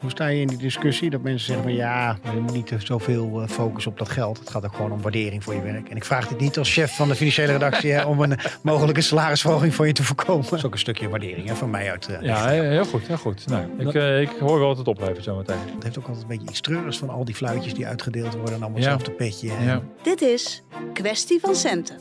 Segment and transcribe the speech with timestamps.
[0.00, 3.42] Hoe sta je in die discussie dat mensen zeggen van ja, je moet niet zoveel
[3.42, 4.38] eh, focus op dat geld.
[4.38, 5.88] Het gaat ook gewoon om waardering voor je werk.
[5.88, 9.00] En ik vraag dit niet als chef van de financiële redactie hè, om een mogelijke
[9.00, 10.44] salarisverhoging voor je te voorkomen.
[10.44, 12.08] Dat is ook een stukje waardering hè, van mij uit.
[12.10, 13.46] Uh, ja, heel goed, heel goed.
[13.46, 15.56] Nou, ik, uh, ik hoor wel wat het oplevert zo meteen.
[15.74, 18.54] Het heeft ook altijd een beetje iets treurigs van al die fluitjes die uitgedeeld worden
[18.54, 19.52] en allemaal hetzelfde petje.
[19.52, 19.64] En...
[19.64, 19.82] Ja.
[20.02, 22.00] Dit is Kwestie van Centen.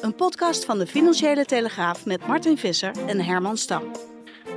[0.00, 3.82] Een podcast van de Financiële Telegraaf met Martin Visser en Herman Stam.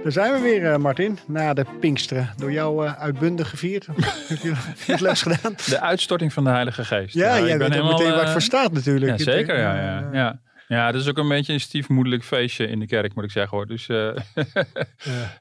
[0.04, 2.30] Daar zijn we weer, uh, Martin, na de Pinksteren.
[2.38, 3.86] Door jou uh, uitbundig gevierd.
[4.28, 4.54] Heb je
[4.92, 5.54] het leuks gedaan?
[5.66, 7.14] De uitstorting van de Heilige Geest.
[7.14, 9.18] Ja, ja jij weet ook meteen waar het voor staat natuurlijk.
[9.18, 10.40] Ja, zeker, ja, ja, ja.
[10.68, 13.58] Ja, dat is ook een beetje een stiefmoedelijk feestje in de kerk, moet ik zeggen
[13.58, 13.68] hoor.
[13.68, 13.88] Dus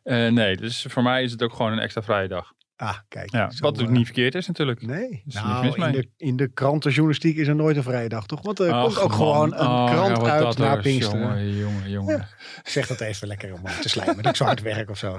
[0.38, 2.52] nee, dus voor mij is het ook gewoon een extra vrije dag.
[2.80, 3.30] Ah, kijk.
[3.30, 4.82] Ja, wat natuurlijk niet verkeerd is natuurlijk.
[4.82, 8.42] Nee, nou, in, de, in de krantenjournalistiek is er nooit een vrije dag, toch?
[8.42, 9.18] Want er Ach, komt ook man.
[9.18, 11.20] gewoon een oh, krant ja, uit naar Pinksteren.
[11.20, 12.16] Jongen, jongen, jongen.
[12.16, 12.28] Ja.
[12.64, 14.16] Zeg dat even lekker om te slijmen.
[14.16, 15.18] dat ik zo hard werk of zo.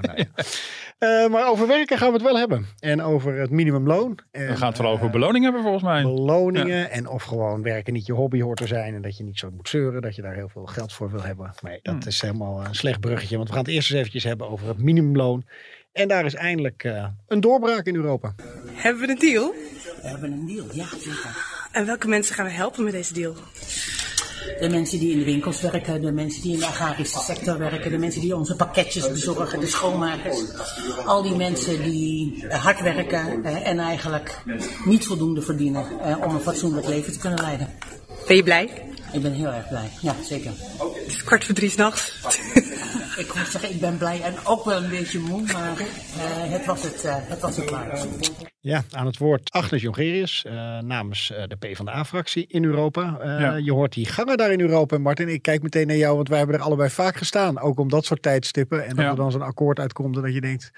[0.98, 2.66] Nou, uh, maar over werken gaan we het wel hebben.
[2.78, 4.18] En over het minimumloon.
[4.30, 6.02] En, we gaan het vooral uh, over beloningen hebben volgens mij.
[6.02, 8.94] Beloningen en of gewoon werken niet je hobby hoort te zijn.
[8.94, 11.22] En dat je niet zo moet zeuren dat je daar heel veel geld voor wil
[11.22, 11.52] hebben.
[11.62, 12.06] Nee, dat hmm.
[12.06, 13.36] is helemaal een slecht bruggetje.
[13.36, 15.44] Want we gaan het eerst eens eventjes hebben over het minimumloon.
[15.92, 18.34] En daar is eindelijk uh, een doorbraak in Europa.
[18.72, 19.54] Hebben we een deal?
[20.02, 21.36] We hebben een deal, ja zeker.
[21.72, 23.34] En welke mensen gaan we helpen met deze deal?
[24.60, 27.90] De mensen die in de winkels werken, de mensen die in de agrarische sector werken,
[27.90, 30.38] de mensen die onze pakketjes bezorgen, de schoonmakers.
[31.04, 34.38] Al die mensen die hard werken en eigenlijk
[34.84, 35.86] niet voldoende verdienen
[36.24, 37.68] om een fatsoenlijk leven te kunnen leiden.
[38.26, 38.70] Ben je blij?
[39.12, 40.50] Ik ben heel erg blij, ja zeker.
[40.50, 42.12] Het is kwart voor drie s'nachts.
[43.22, 45.86] ik moet zeggen, ik ben blij en ook wel een beetje moe, maar uh,
[46.52, 48.06] het was het, uh, het was het waard.
[48.60, 53.18] Ja, aan het woord Agnes Jongerius uh, namens de PvdA-fractie in Europa.
[53.22, 53.54] Ja.
[53.54, 54.98] Je hoort die gangen daar in Europa.
[54.98, 57.60] Martin, ik kijk meteen naar jou, want wij hebben er allebei vaak gestaan.
[57.60, 58.84] Ook om dat soort tijdstippen.
[58.86, 59.10] En dat ja.
[59.10, 60.70] er dan zo'n akkoord uitkomt en dat je denkt...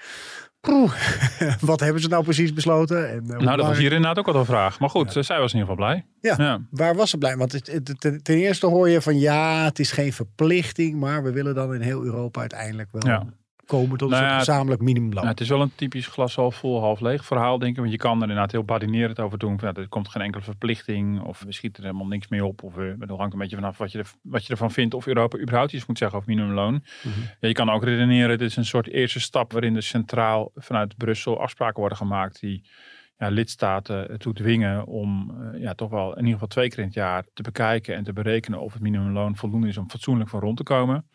[1.59, 3.09] Wat hebben ze nou precies besloten?
[3.09, 4.79] En, uh, nou, dat was hier inderdaad ook al een vraag.
[4.79, 5.21] Maar goed, ja.
[5.21, 6.05] zij was in ieder geval blij.
[6.21, 6.61] Ja, ja.
[6.69, 7.37] waar was ze blij?
[7.37, 11.23] Want het, het, ten, ten, eerste hoor je van ja, het is geen verplichting, maar
[11.23, 13.25] we willen dan in heel Europa uiteindelijk wel ja.
[13.65, 15.23] Komen tot een nou gezamenlijk minimumloon.
[15.23, 17.79] Nou, het is wel een typisch glas half vol, half leeg verhaal, denk ik.
[17.79, 19.59] Want je kan er inderdaad heel badinerend over doen.
[19.59, 22.63] Van, ja, er komt geen enkele verplichting of we schieten er helemaal niks mee op.
[22.63, 24.93] Of uh, het hangt een beetje vanaf wat je, er, wat je ervan vindt.
[24.93, 26.73] Of Europa überhaupt iets moet zeggen over minimumloon.
[26.73, 27.23] Mm -hmm.
[27.39, 30.97] ja, je kan ook redeneren, dit is een soort eerste stap waarin er centraal vanuit
[30.97, 32.63] Brussel afspraken worden gemaakt die
[33.17, 36.85] ja, lidstaten toe dwingen om uh, ja, toch wel in ieder geval twee keer in
[36.85, 40.39] het jaar te bekijken en te berekenen of het minimumloon voldoende is om fatsoenlijk van
[40.39, 41.05] rond te komen.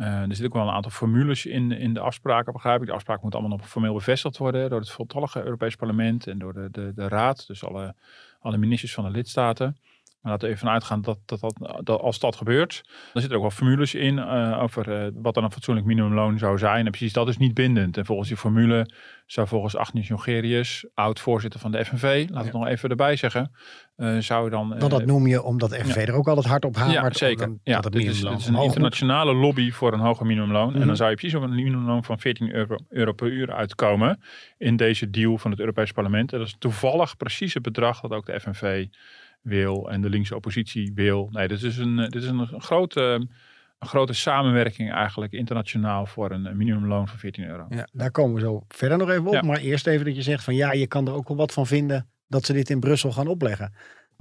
[0.00, 2.86] Uh, er zitten ook wel een aantal formules in, in de afspraken, begrijp ik.
[2.86, 6.52] De afspraken moeten allemaal nog formeel bevestigd worden door het voltallige Europees Parlement en door
[6.52, 7.94] de, de, de Raad, dus alle,
[8.40, 9.76] alle ministers van de lidstaten.
[10.20, 13.36] Maar laten we even uitgaan dat, dat, dat, dat, als dat gebeurt, dan zitten er
[13.36, 16.84] ook wel formules in uh, over uh, wat dan een fatsoenlijk minimumloon zou zijn.
[16.84, 17.96] En precies dat is niet bindend.
[17.96, 18.90] En volgens die formule
[19.26, 22.58] zou volgens Agnes Jongerius, oud-voorzitter van de FNV, laat ik ja.
[22.58, 23.52] nog even erbij zeggen,
[23.96, 24.78] uh, zou dan...
[24.78, 26.06] Want dat noem je omdat de FNV ja.
[26.06, 27.18] er ook altijd hard op hamert.
[27.18, 27.46] Ja, zeker.
[27.46, 30.66] Dan, ja, dit is, dit is een internationale lobby voor een hoger minimumloon.
[30.66, 30.80] Mm -hmm.
[30.80, 34.20] En dan zou je precies op een minimumloon van 14 euro, euro per uur uitkomen
[34.58, 36.32] in deze deal van het Europees Parlement.
[36.32, 38.86] En dat is toevallig precies het bedrag dat ook de FNV
[39.40, 41.28] wil en de linkse oppositie wil.
[41.30, 43.00] Nee, dit is een, dit is een, grote,
[43.78, 47.66] een grote samenwerking eigenlijk internationaal voor een minimumloon van 14 euro.
[47.68, 49.32] Ja, daar komen we zo verder nog even op.
[49.32, 49.42] Ja.
[49.42, 51.66] Maar eerst even dat je zegt van ja, je kan er ook wel wat van
[51.66, 53.72] vinden dat ze dit in Brussel gaan opleggen.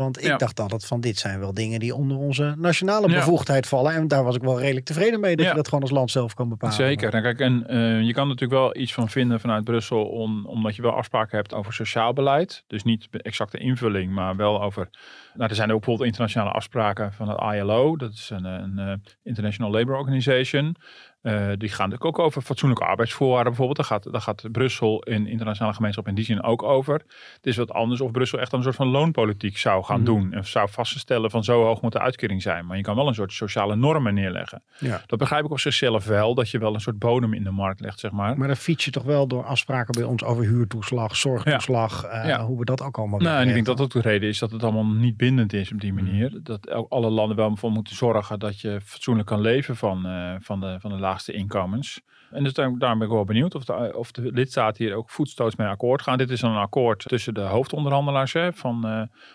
[0.04, 0.38] Want ik ja.
[0.38, 3.70] dacht altijd van dit zijn wel dingen die onder onze nationale bevoegdheid ja.
[3.70, 3.94] vallen.
[3.94, 5.52] En daar was ik wel redelijk tevreden mee dat ja.
[5.52, 6.76] je dat gewoon als land zelf kan bepalen.
[6.76, 7.14] Zeker.
[7.14, 10.06] En, kijk, en uh, je kan natuurlijk wel iets van vinden vanuit Brussel.
[10.06, 12.64] Om, omdat je wel afspraken hebt over sociaal beleid.
[12.68, 14.90] Dus niet exacte invulling, maar wel over...
[15.34, 17.97] Nou, er zijn ook bijvoorbeeld internationale afspraken van het ILO.
[17.97, 20.76] Dat is een, een uh, International Labour Organization.
[21.22, 23.78] Uh, die gaan natuurlijk ook over fatsoenlijke arbeidsvoorwaarden bijvoorbeeld.
[23.78, 26.94] Daar gaat, daar gaat Brussel in internationale gemeenschap in die zin ook over.
[27.36, 30.06] Het is wat anders of Brussel echt een soort van loonpolitiek zou gaan mm.
[30.06, 30.34] doen.
[30.34, 32.66] En zou vaststellen van zo hoog moet de uitkering zijn.
[32.66, 34.64] Maar je kan wel een soort sociale normen neerleggen.
[34.78, 35.02] Ja.
[35.06, 36.36] Dat begrijp ik op zichzelf wel.
[36.36, 38.38] Dat je wel een soort bodem in de markt legt, zeg maar.
[38.38, 42.02] Maar dan fiets je toch wel door afspraken bij ons over huurtoeslag, zorgtoeslag.
[42.02, 42.22] Ja.
[42.24, 42.46] Uh, ja.
[42.46, 44.52] Hoe we dat ook allemaal Nou, en ik denk dat ook de reden is dat
[44.52, 46.30] het allemaal niet bindend is op die manier.
[46.32, 46.40] Mm.
[46.44, 50.60] Dat alle landen wel voor moeten zorgen dat je fatsoenlijk kan leven van, uh, van
[50.60, 52.02] de, van de laagste inkomens.
[52.32, 55.09] En dus daar, daarom ben ik wel benieuwd of de, of de lidstaten hier ook
[55.09, 56.17] voetstoots mee akkoord gaan.
[56.17, 58.91] Dit is een akkoord tussen de hoofdonderhandelaars hè, van, uh,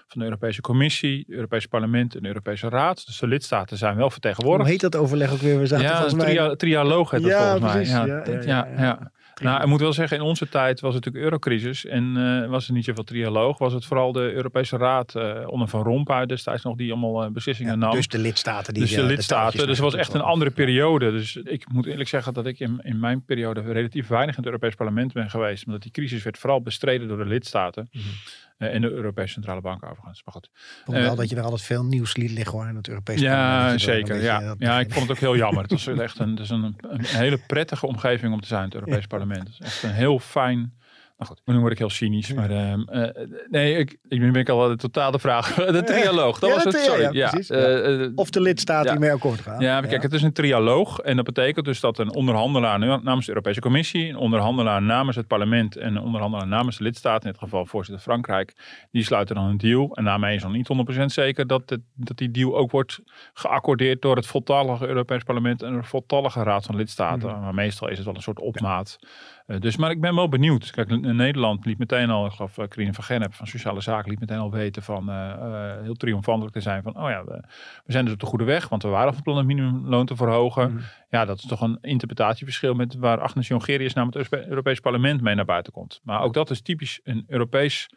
[0.06, 3.06] van de Europese Commissie, het Europese Parlement en de Europese Raad.
[3.06, 4.62] Dus de lidstaten zijn wel vertegenwoordigd.
[4.62, 5.58] Hoe heet dat overleg ook weer?
[5.58, 6.26] We zaten ja, volgens mij...
[6.26, 7.92] Tria trialoog heet dat ja, volgens precies.
[7.92, 8.06] mij.
[8.06, 9.12] Ja, ja, ja, ja, ja.
[9.42, 12.66] Nou, ik moet wel zeggen, in onze tijd was het natuurlijk eurocrisis en uh, was
[12.66, 13.58] er niet zoveel trialoog.
[13.58, 17.30] Was het vooral de Europese Raad uh, onder Van Rompuy destijds nog die allemaal uh,
[17.30, 17.90] beslissingen nam.
[17.90, 18.74] Dus de lidstaten.
[18.74, 19.58] Die dus de lidstaten.
[19.58, 21.10] dus het was echt een andere periode.
[21.10, 24.52] Dus ik moet eerlijk zeggen dat ik in, in mijn periode relatief weinig in het
[24.52, 25.66] Europees Parlement ben geweest.
[25.66, 27.88] Omdat die crisis werd vooral bestreden door de lidstaten.
[27.92, 28.10] Mm -hmm.
[28.56, 30.22] En de Europese Centrale Bank overigens.
[30.24, 30.50] Maar goed.
[30.86, 33.50] Ik wel dat je er altijd veel nieuws liet liggen hoor in het Europees ja,
[33.50, 33.80] Parlement.
[33.80, 35.62] Zeker, ja, ja, ik vond het ook heel jammer.
[35.62, 38.74] het was echt een, het is een, een, hele prettige omgeving om te zijn, het
[38.74, 39.48] Europees Parlement.
[39.48, 40.74] Het is echt een heel fijn
[41.16, 42.32] Nou goed, nu word ik heel cynisch.
[42.32, 43.08] Maar uh, uh,
[43.50, 45.54] nee, ik, ik, nu ben ik al de totale vraag.
[45.74, 46.74] De trialoog, dat ja, was het.
[46.74, 47.12] Sorry.
[47.12, 47.50] Ja, precies.
[47.50, 49.60] uh, Of de lidstaat die mee akkoord gaan.
[49.60, 50.98] ja, maar kijk, het is een trialoog.
[50.98, 55.26] En dat betekent dus dat een onderhandelaar namens de Europese Commissie, een onderhandelaar namens het
[55.26, 58.52] parlement en een onderhandelaar namens de lidstaat, in dit geval voorzitter Frankrijk,
[58.90, 59.96] die sluiten dan een deal.
[59.96, 60.68] En daarmee is dan niet
[61.00, 63.00] 100% zeker dat, het, dat die deal ook wordt
[63.32, 67.30] geaccordeerd door het voltallige Europees parlement en de voltallige raad van lidstaten.
[67.30, 67.40] Mhm.
[67.40, 68.98] Maar meestal is het wel een soort opmaat.
[69.46, 70.70] Uh, dus, maar ik ben wel benieuwd.
[70.70, 74.10] Kijk, in Nederland liet meteen al, ik geloof uh, Karine van Gennep van Sociale Zaken
[74.10, 77.42] liet meteen al weten van, uh, heel triomfantelijk te zijn van, oh ja, we,
[77.84, 80.16] we, zijn dus op de goede weg, want we waren van plan het minimumloon te
[80.16, 80.72] verhogen.
[80.72, 80.80] Mm.
[81.08, 85.34] Ja, dat is toch een interpretatieverschil met waar Agnes Jongerius namens het Europees Parlement mee
[85.34, 86.00] naar buiten komt.
[86.02, 87.88] Maar ook dat is typisch een Europees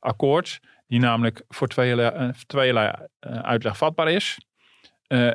[0.00, 1.68] akkoord, die namelijk voor
[2.46, 4.38] tweeërlei uitleg vatbaar is.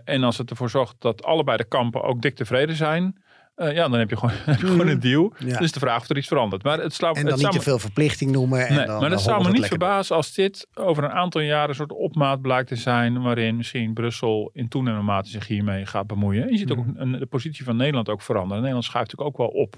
[0.03, 3.23] en als het ervoor zorgt dat allebei de kampen ook dik tevreden zijn,
[3.59, 5.33] uh, ja, dan heb je gewoon, heb je gewoon een deal.
[5.37, 5.57] Ja.
[5.57, 6.63] Dus de vraag of er iets verandert.
[6.63, 8.67] Maar het slaat, En dan het niet te veel verplichting noemen.
[8.67, 11.69] En nee, dan, maar dat zou me niet verbazen als dit over een aantal jaren
[11.69, 13.21] een soort opmaat blijkt te zijn.
[13.21, 16.43] Waarin misschien Brussel in toenemende mate zich hiermee gaat bemoeien.
[16.43, 17.01] En je ziet ook Mhm.
[17.01, 18.57] een, de positie van Nederland ook veranderen.
[18.57, 19.75] Nederland schuift natuurlijk ook wel op.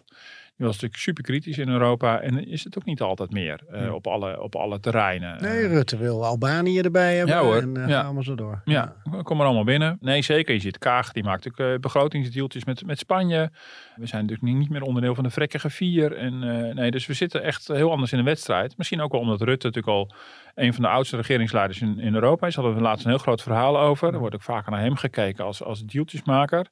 [0.62, 2.20] Was natuurlijk super kritisch in Europa.
[2.20, 3.94] En is het ook niet altijd meer uh, Ja.
[3.94, 5.42] op, alle, op alle terreinen.
[5.42, 7.36] Nee, Rutte wil Albanië erbij hebben.
[7.36, 7.56] Ja, hoor.
[7.56, 7.96] En uh, Ja.
[7.96, 8.62] gaan allemaal zo door.
[8.66, 9.98] Ja, kom er allemaal binnen.
[10.02, 10.54] Nee, zeker.
[10.54, 13.52] Je ziet Kaag, die maakt natuurlijk uh, begrotingsdeeltjes met, met Spanje.
[13.96, 16.16] We zijn natuurlijk niet meer onderdeel van de vrekkige vier.
[16.16, 16.40] En,
[16.76, 18.78] nee, dus we zitten echt heel anders in de wedstrijd.
[18.78, 20.14] Misschien ook wel omdat Rutte natuurlijk al
[20.56, 22.56] een van de oudste regeringsleiders in, in Europa is.
[22.56, 24.14] Daar hadden we laatst een heel groot verhaal over.
[24.14, 26.66] Er wordt ook vaker naar hem gekeken als, als deeltjesmaker.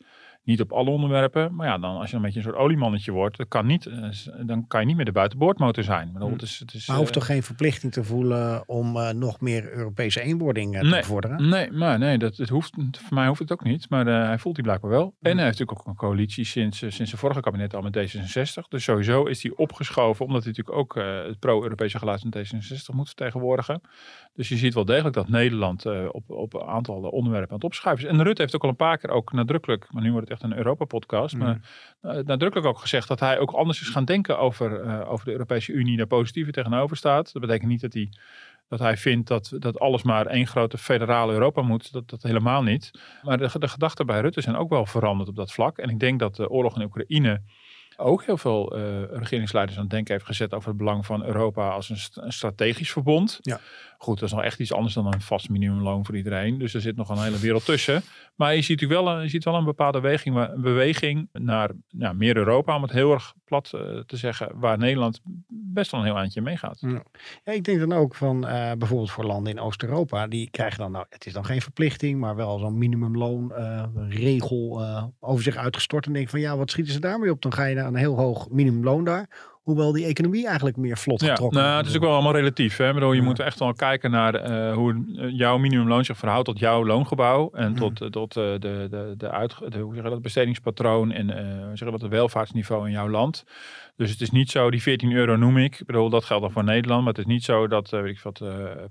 [0.49, 1.55] Niet op alle onderwerpen.
[1.55, 4.09] Maar ja, dan, als je een beetje een soort oliemannetje wordt, dan kan, niet, uh,
[4.45, 6.11] dan kan je niet meer de buitenboordmotor zijn.
[6.11, 9.41] Maar, het is, het is, maar hoeft toch geen verplichting te voelen om uh, nog
[9.41, 11.49] meer Europese eenwording uh, te nee, bevorderen?
[11.49, 13.89] Nee, maar nee, dat, het hoeft, voor mij hoeft het ook niet.
[13.89, 15.15] Maar uh, hij voelt die blijkbaar wel.
[15.21, 18.67] En hij heeft natuurlijk ook een coalitie sinds, sinds zijn vorige kabinet al met D66.
[18.69, 20.95] Dus sowieso is hij opgeschoven, omdat hij natuurlijk ook
[21.27, 23.81] het pro-Europese geluid van D66 moet vertegenwoordigen.
[24.39, 27.63] Dus je ziet wel degelijk dat Nederland uh, op, op een aantal onderwerpen aan het
[27.63, 28.11] opschuiven is.
[28.11, 30.51] En Rutte heeft ook al een paar keer ook nadrukkelijk, maar nu wordt het echt
[30.51, 31.39] een Europa-podcast, mm.
[31.39, 31.59] maar
[32.01, 35.31] uh, nadrukkelijk ook gezegd dat hij ook anders is gaan denken over, uh, over de
[35.31, 37.33] Europese Unie, daar positiever tegenover staat.
[37.33, 38.09] Dat betekent niet dat hij,
[38.67, 41.91] dat hij vindt dat, dat alles maar één grote federale Europa moet.
[41.91, 42.91] Dat, dat helemaal niet.
[43.23, 45.77] Maar de, de gedachten bij Rutte zijn ook wel veranderd op dat vlak.
[45.77, 47.41] En ik denk dat de oorlog in Oekraïne
[47.99, 51.69] ook heel veel uh, regeringsleiders aan het denken heeft gezet over het belang van Europa
[51.69, 53.37] als een, st een strategisch verbond.
[53.41, 53.59] Ja.
[53.97, 56.57] Goed, dat is nog echt iets anders dan een vast minimumloon voor iedereen.
[56.57, 58.01] Dus er zit nog een hele wereld tussen.
[58.39, 62.13] Maar je ziet wel een, je ziet wel een bepaalde beweging, een beweging naar ja,
[62.13, 66.05] meer Europa, om het heel erg plat uh, te zeggen, waar Nederland best wel een
[66.05, 66.77] heel eindje meegaat.
[66.79, 67.03] Ja.
[67.43, 70.91] ja, ik denk dan ook van uh, bijvoorbeeld voor landen in Oost-Europa, die krijgen dan,
[70.91, 74.83] nou, het is dan geen verplichting, maar wel zo'n minimumloon uh, regel
[75.19, 76.05] over zich uitgestort.
[76.05, 77.41] En denk van ja, wat schieten ze daarmee op?
[77.41, 79.29] Dan ga je naar een heel hoog minimumloon daar.
[79.69, 82.77] Hoewel die economie eigenlijk meer vlot getrokken ja, nou, Het is ook wel allemaal relatief.
[82.77, 82.93] Hè?
[82.93, 83.27] Bedoel, je ja.
[83.27, 87.49] moet echt wel kijken naar uh, hoe jouw minimumloon zich verhoudt tot jouw loongebouw.
[87.53, 88.09] En tot, mm.
[88.09, 91.35] tot uh, de, de, de, uit, de, hoe zeg je dat, bestedingspatroon en uh,
[91.67, 93.45] zeg je dat, het welvaartsniveau in jouw land.
[93.95, 95.79] Dus het is niet zo, die 14 euro noem ik.
[95.79, 97.03] Ik bedoel, dat geldt dan voor Nederland.
[97.03, 98.43] Maar het is niet zo dat, weet ik wat,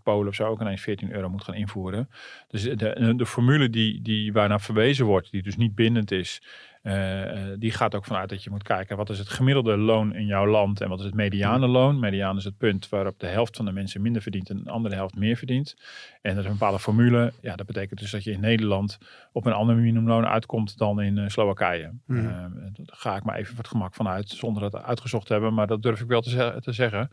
[0.02, 2.08] Polen of zo ook ineens 14 euro moet gaan invoeren.
[2.48, 6.42] Dus de, de, de formule die, die waarnaar verwezen wordt, die dus niet bindend is.
[6.82, 10.26] Uh, die gaat ook vanuit dat je moet kijken wat is het gemiddelde loon in
[10.26, 11.98] jouw land en wat is het mediane loon.
[11.98, 14.94] Mediaan is het punt waarop de helft van de mensen minder verdient en de andere
[14.94, 15.76] helft meer verdient.
[16.22, 17.32] En dat is een bepaalde formule.
[17.40, 18.98] Ja, dat betekent dus dat je in Nederland
[19.32, 21.90] op een ander minimumloon uitkomt dan in uh, Slowakije.
[22.06, 22.16] Mm.
[22.16, 22.30] Uh,
[22.72, 25.66] daar ga ik maar even voor het gemak vanuit, zonder dat uitgezocht te hebben, maar
[25.66, 27.10] dat durf ik wel te, te zeggen.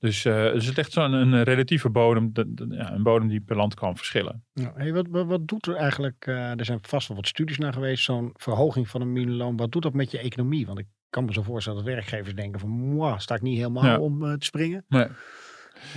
[0.00, 3.40] Dus, uh, dus het ligt zo'n een relatieve bodem, de, de, ja, een bodem die
[3.40, 4.44] per land kan verschillen.
[4.52, 7.58] Ja, hey, wat, wat, wat, doet er eigenlijk, uh, er zijn vast wel wat studies
[7.58, 10.66] naar geweest, zo'n verhoging van een minimumloon, wat doet dat met je economie?
[10.66, 13.84] Want ik kan me zo voorstellen dat werkgevers denken van, moi, sta ik niet helemaal
[13.84, 13.98] ja.
[13.98, 14.84] om uh, te springen?
[14.88, 15.06] Nee.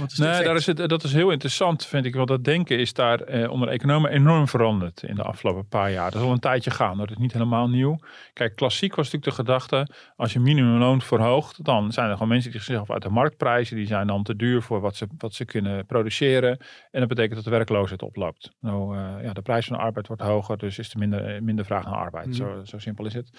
[0.07, 2.15] Is Nee, daar is het, dat is heel interessant, vind ik.
[2.15, 6.11] Want dat denken is daar eh, onder economen enorm veranderd in de afgelopen paar jaar.
[6.11, 7.99] Dat is al een tijdje gaan, dat is niet helemaal nieuw.
[8.33, 12.51] Kijk, klassiek was natuurlijk de gedachte, als je minimumloon verhoogt, dan zijn er gewoon mensen
[12.51, 13.75] die zichzelf uit de markt prijzen.
[13.75, 16.57] Die zijn dan te duur voor wat ze, wat ze kunnen produceren.
[16.91, 18.51] En dat betekent dat de werkloosheid oploopt.
[18.59, 21.41] Nou, eh, ja, de prijs van de arbeid wordt hoger, dus is er minder, eh,
[21.41, 22.35] minder vraag naar arbeid.
[22.35, 23.29] Zo, zo simpel is het.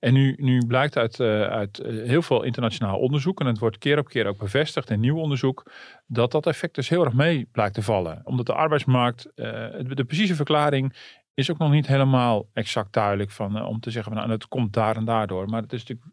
[0.00, 3.98] En nu, nu blijkt uit, eh, uit heel veel internationaal onderzoek, en het wordt keer
[3.98, 5.70] op keer ook bevestigd in nieuw onderzoek,
[6.06, 8.20] dat dat effect dus heel erg mee blijkt te vallen.
[8.24, 9.44] Omdat de arbeidsmarkt, eh,
[9.78, 10.96] de, precieze verklaring
[11.34, 14.48] is ook nog niet helemaal exact duidelijk van, eh, om te zeggen van nou, het
[14.48, 15.48] komt daar en daardoor.
[15.48, 16.08] Maar het is natuurlijk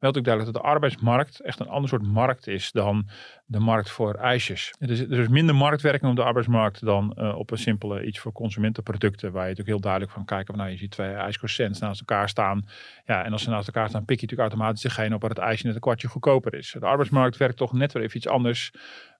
[0.00, 3.08] wel natuurlijk duidelijk dat de arbeidsmarkt echt een ander soort markt is dan
[3.46, 4.74] de markt voor ijsjes.
[4.78, 8.18] Het is, er is minder marktwerking op de arbeidsmarkt dan eh, op een simpele iets
[8.18, 9.32] voor consumentenproducten.
[9.32, 10.56] Waar je natuurlijk heel duidelijk van kijkt.
[10.56, 12.64] Nou, je ziet twee ijscroissants naast elkaar staan.
[13.04, 15.38] Ja, en als ze naast elkaar staan, pik je natuurlijk automatisch degene op waar het
[15.38, 16.76] ijsje net een kwartje goedkoper is.
[16.78, 18.72] De arbeidsmarkt werkt toch net weer even iets anders.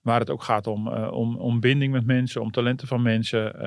[0.03, 3.61] Waar het ook gaat om, eh, om, om binding met mensen, om talenten van mensen.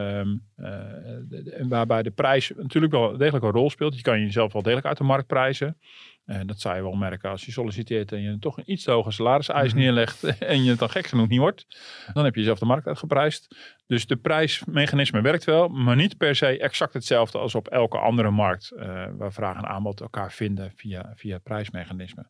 [1.57, 3.95] en waarbij de prijs natuurlijk wel degelijk een rol speelt.
[3.95, 5.77] Je kan jezelf wel degelijk uit de markt prijzen.
[6.25, 8.91] En dat zou je wel merken als je solliciteert en je toch een iets te
[8.91, 11.65] hoger salariseis neerlegt en je het dan gek genoeg niet wordt.
[12.13, 13.55] Dan heb je jezelf de markt uitgeprijsd.
[13.87, 18.31] Dus de prijsmechanisme werkt wel, maar niet per se exact hetzelfde als op elke andere
[18.31, 18.71] markt.
[18.71, 22.25] eh, waar vraag en aanbod elkaar vinden via, via het prijsmechanisme.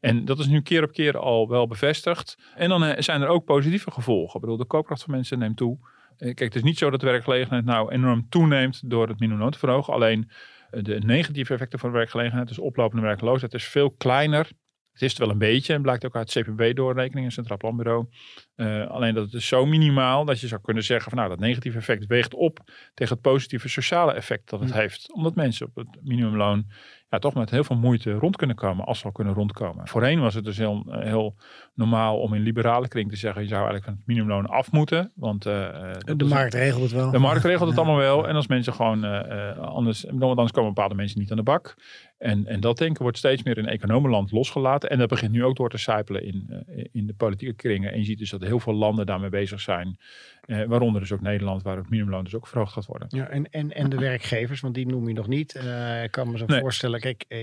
[0.00, 2.38] En dat is nu keer op keer al wel bevestigd.
[2.54, 4.34] En dan eh, zijn er ook positieve gevolgen.
[4.34, 5.78] Ik bedoel, de koopkracht van mensen neemt toe.
[6.16, 9.50] Eh, Kijk, het is niet zo dat de werkgelegenheid nou enorm toeneemt door het minimumloon
[9.50, 9.94] te verhogen.
[9.94, 10.36] Alleen eh,
[10.70, 14.50] de negatieve effecten van de werkgelegenheid, dus oplopende werkloosheid, is veel kleiner.
[14.92, 18.06] Het is het wel een beetje, en blijkt ook uit CPB-doorrekeningen, Centraal Planbureau.
[18.54, 21.38] Eh, alleen dat het is zo minimaal dat je zou kunnen zeggen van nou, dat
[21.38, 22.58] negatieve effect weegt op
[22.94, 25.12] tegen het positieve sociale effect dat het heeft.
[25.12, 26.66] Omdat mensen op het minimumloon
[27.10, 29.88] ja, toch met heel veel moeite rond kunnen komen, als ze al kunnen rondkomen.
[29.88, 31.34] Voorheen was het dus heel, eh, heel
[31.74, 35.12] normaal om in liberale kring te zeggen, je zou eigenlijk van het minimumloon af moeten.
[35.14, 37.10] Want eh, eh, De markt regelt het wel.
[37.10, 37.84] de markt regelt het Ja.
[37.84, 38.28] allemaal wel.
[38.28, 41.76] En als mensen gewoon eh, anders, anders komen bepaalde mensen niet aan de bak.
[42.18, 44.90] En, en dat denken wordt steeds meer in economenland losgelaten.
[44.90, 47.92] En dat begint nu ook door te sijpelen in, eh, in de politieke kringen.
[47.92, 49.98] En je ziet dus dat heel veel landen daarmee bezig zijn.
[50.40, 53.08] Eh, waaronder dus ook Nederland, waar het minimumloon dus ook verhoogd gaat worden.
[53.10, 55.54] Ja, en, en, en de werkgevers, want die noem je nog niet.
[55.54, 56.60] Eh, ik kan me zo Nee.
[56.60, 57.38] voorstellen, kijk, eh,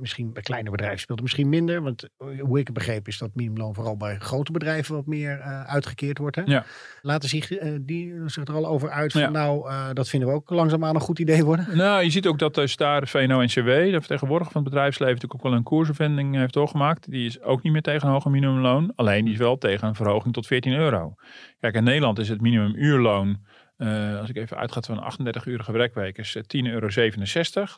[0.00, 1.82] misschien bij kleine bedrijven speelt het misschien minder.
[1.82, 5.40] Want eh, hoe ik het begreep is dat minimumloon vooral bij grote bedrijven wat meer
[5.66, 6.36] uitgekeerd wordt.
[6.36, 6.42] Hè?
[6.46, 6.64] Ja.
[7.02, 7.48] Laten zich
[7.80, 9.30] die zich er al over uit van Ja.
[9.30, 11.76] nou, dat vinden we ook langzaamaan een goed idee worden.
[11.76, 15.50] Nou, je ziet ook dat dus daar VNO-NCW, de vertegenwoordiger van het bedrijfsleven, natuurlijk ook
[15.50, 17.10] wel een koersvervinding heeft doorgemaakt.
[17.10, 18.92] Die is ook niet meer tegen een hoger minimumloon.
[18.94, 21.14] Alleen die is wel tegen een verhoging tot 14 euro.
[21.60, 23.36] Kijk, in Nederland is het minimumuurloon,
[23.76, 26.88] eh, als ik even uitgaat van een 38-urige werkweek, is eh, 10,67 euro.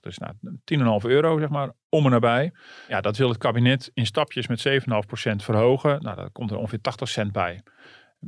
[0.01, 0.33] Dus nou,
[0.65, 2.53] 10,5 euro, zeg maar, om en nabij.
[2.89, 6.03] Ja, dat wil het kabinet in stapjes met 7,5% verhogen.
[6.03, 7.63] Nou, daar komt er ongeveer 80 cent bij.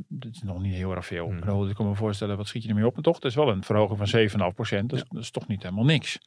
[0.07, 1.31] Dat is nog niet heel erg veel.
[1.31, 2.95] Ik bedoel, Ik kan me voorstellen, wat schiet je ermee op?
[2.95, 4.89] En toch, het is wel een verhoging van 7,5%.
[4.89, 6.19] Dat, is- dat is toch niet helemaal niks.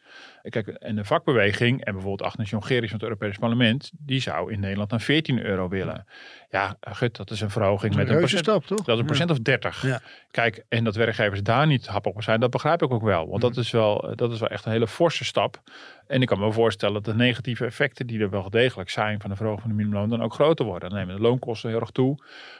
[0.49, 4.61] Kijk, en de vakbeweging en bijvoorbeeld Agnes Jongerius van het Europees Parlement, die zou in
[4.61, 6.07] Nederland naar 14 euro willen.
[6.51, 8.41] Ja, gut, dat is een verhoging met Een procent.
[8.41, 8.79] stap, toch?
[8.79, 9.83] Dat is een procent of 30.
[9.83, 10.01] Ja.
[10.31, 13.29] Kijk, en dat werkgevers daar niet happig op zijn, dat begrijp ik ook wel.
[13.29, 15.63] Want dat, is wel, eh, dat is wel echt een hele forse stap.
[16.07, 19.31] En ik kan me voorstellen dat de negatieve effecten die er wel degelijk zijn van
[19.31, 20.91] de verhoging van de minimumloon dan ook groter worden.
[20.91, 22.19] Dan nemen de loonkosten heel erg toe.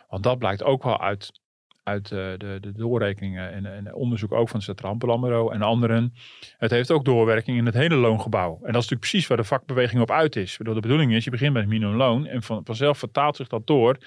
[0.09, 1.41] Want dat blijkt ook wel uit,
[1.83, 6.15] uit eh, de, de doorrekeningen en, en onderzoek ook van het Centraal en anderen.
[6.59, 8.51] Het heeft ook doorwerking in het hele loongebouw.
[8.51, 10.57] En dat is natuurlijk precies waar de vakbeweging op uit is.
[10.57, 13.99] Bedoel, de bedoeling is, je begint met minimumloon en van, vanzelf vertaalt zich dat door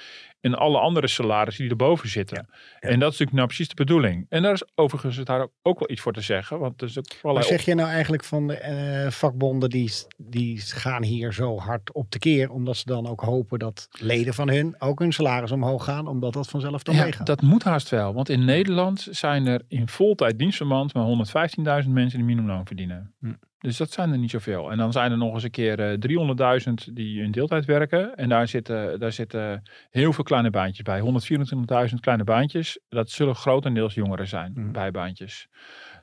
[0.46, 2.38] in alle andere salarissen die erboven zitten.
[2.80, 4.26] En dat is natuurlijk nou precies de bedoeling.
[4.30, 6.60] En daar is overigens daar ook, ook wel iets voor te zeggen.
[6.60, 11.04] Want is ook Maar zeg je nou eigenlijk van de eh, vakbonden die, die gaan
[11.04, 14.76] hier zo hard op de keer, omdat ze dan ook hopen dat leden van hun
[14.82, 17.28] ook hun salaris omhoog gaan, omdat dat vanzelf dan Ja, meegaat?
[17.28, 18.14] dat moet haast wel.
[18.14, 21.06] Want in Nederland zijn er in voltijd dienstverband maar
[21.84, 23.14] 115.000 mensen die minimumloon verdienen.
[23.20, 23.34] Hm.
[23.66, 24.72] Dus dat zijn er niet zoveel.
[24.72, 25.98] En dan zijn er nog eens een keer eh,
[26.68, 28.16] 300.000 die in deeltijd werken.
[28.16, 31.00] En daar zitten, daar zitten heel veel kleine baantjes bij.
[31.90, 32.80] 124.000 kleine baantjes.
[32.90, 34.72] Dat zullen grotendeels jongeren zijn, Hm.
[34.72, 35.48] bijbaantjes.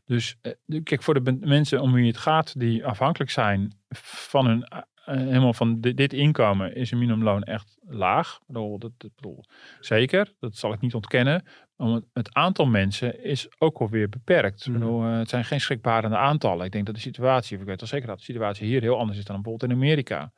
[0.05, 0.53] Dus eh,
[0.83, 4.65] kijk, voor de mensen om wie het gaat die afhankelijk zijn van hun
[5.05, 8.35] eh, helemaal van dit, dit inkomen, is een minimumloon echt laag.
[8.41, 9.45] Ik bedoel, dat, dat bedoel,
[9.81, 11.45] zeker, dat zal ik niet ontkennen.
[11.83, 14.61] Maar het, het aantal mensen is ook alweer beperkt.
[14.61, 14.79] Ik Mhm.
[14.79, 16.67] bedoel, eh, het zijn geen schrikbarende aantallen.
[16.67, 19.19] Ik denk dat de situatie, ik weet wel zeker dat de situatie hier heel anders
[19.19, 20.33] is dan bijvoorbeeld in Amerika.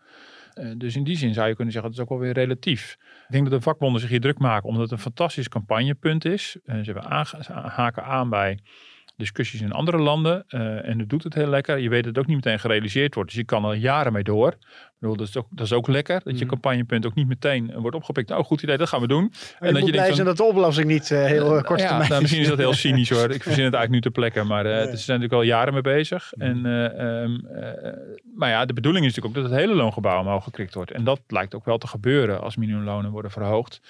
[0.55, 2.97] Eh, dus in die zin zou je kunnen zeggen, dat is ook wel weer relatief.
[3.01, 6.57] Ik denk dat de vakbonden zich hier druk maken, omdat het een fantastisch campagnepunt is.
[6.65, 8.59] Eh, ze hebben ze haken aan bij
[9.17, 10.45] discussies in andere landen.
[10.49, 11.79] Uh, en het doet het heel lekker.
[11.79, 13.31] Je weet dat het ook niet meteen gerealiseerd wordt.
[13.31, 14.49] Dus je kan er jaren mee door.
[14.51, 16.21] Ik bedoel, dat, is ook, dat is ook lekker.
[16.25, 16.51] Dat je mm.
[16.51, 18.31] campagnepunt ook niet meteen wordt opgepikt.
[18.31, 19.33] Oh, goed idee, dat gaan we doen.
[19.59, 22.21] en, dat je blij zijn dat de oplossing niet uh, heel kort ja, termijn nou,
[22.21, 23.31] Misschien is dat heel cynisch hoor.
[23.31, 24.47] Ik verzin het eigenlijk nu te plekken.
[24.47, 24.81] Maar uh, nee.
[24.81, 26.33] het zijn natuurlijk al jaren mee bezig.
[26.35, 26.43] Mm.
[26.43, 26.65] En,
[27.07, 27.47] um,
[28.35, 30.91] maar ja, de bedoeling is natuurlijk ook dat het hele loongebouw omhoog gekrikt wordt.
[30.91, 33.81] En dat lijkt ook wel te gebeuren als minimumlonen worden verhoogd.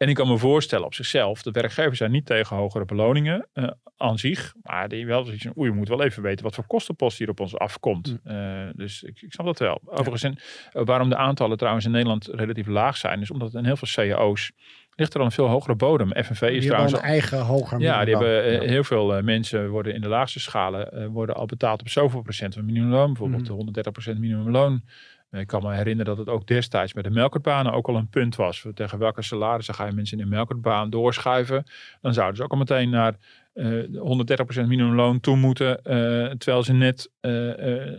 [0.00, 3.70] En ik kan me voorstellen op zichzelf, de werkgevers zijn niet tegen hogere beloningen uh,
[3.96, 4.54] aan zich.
[4.62, 7.28] Maar die wel zoiets van, oei, je moet wel even weten wat voor kostenpost hier
[7.28, 8.18] op ons afkomt.
[8.24, 8.32] Mm.
[8.32, 9.80] Uh, dus ik, ik snap dat wel.
[9.84, 10.38] Overigens, en,
[10.80, 14.06] uh, waarom de aantallen trouwens in Nederland relatief laag zijn, is omdat in heel veel
[14.06, 14.52] cao's
[14.94, 16.08] ligt er dan een veel hogere bodem.
[16.24, 16.92] FNV is die trouwens...
[16.92, 21.34] een eigen hoger Ja, die hebben heel veel mensen worden in de laagste schalen worden
[21.34, 23.06] al betaald op zoveel procent van minimumloon.
[23.06, 23.54] Bijvoorbeeld mm.
[23.54, 24.82] 130 procent minimumloon.
[25.30, 28.36] Ik kan me herinneren dat het ook destijds met de melkertbanen ook al een punt
[28.36, 28.66] was.
[28.74, 31.64] Tegen welke salarissen ga je mensen in de melkertbaan doorschuiven?
[32.00, 33.16] Dan zouden ze ook al meteen naar
[33.54, 33.84] uh,
[34.64, 35.68] 130% minimumloon toe moeten.
[35.70, 37.30] Uh, terwijl ze net uh,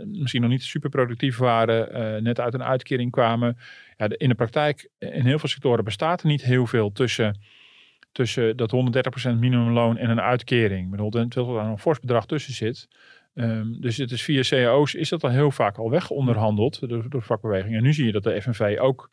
[0.06, 2.24] misschien nog niet super productief waren.
[2.24, 3.58] net uit een uitkering kwamen.
[3.98, 7.40] Ja, in de praktijk, in heel veel sectoren bestaat er niet heel veel tussen,
[8.12, 8.74] tussen dat
[9.32, 10.86] 130% minimumloon en een uitkering.
[10.86, 12.88] Ik bedoel, terwijl er een fors bedrag tussen zit.
[13.34, 17.10] Um, dus het is via cao's is dat al heel vaak al weg onderhandeld door,
[17.10, 17.78] door vakbewegingen.
[17.78, 19.10] En nu zie je dat de FNV ook,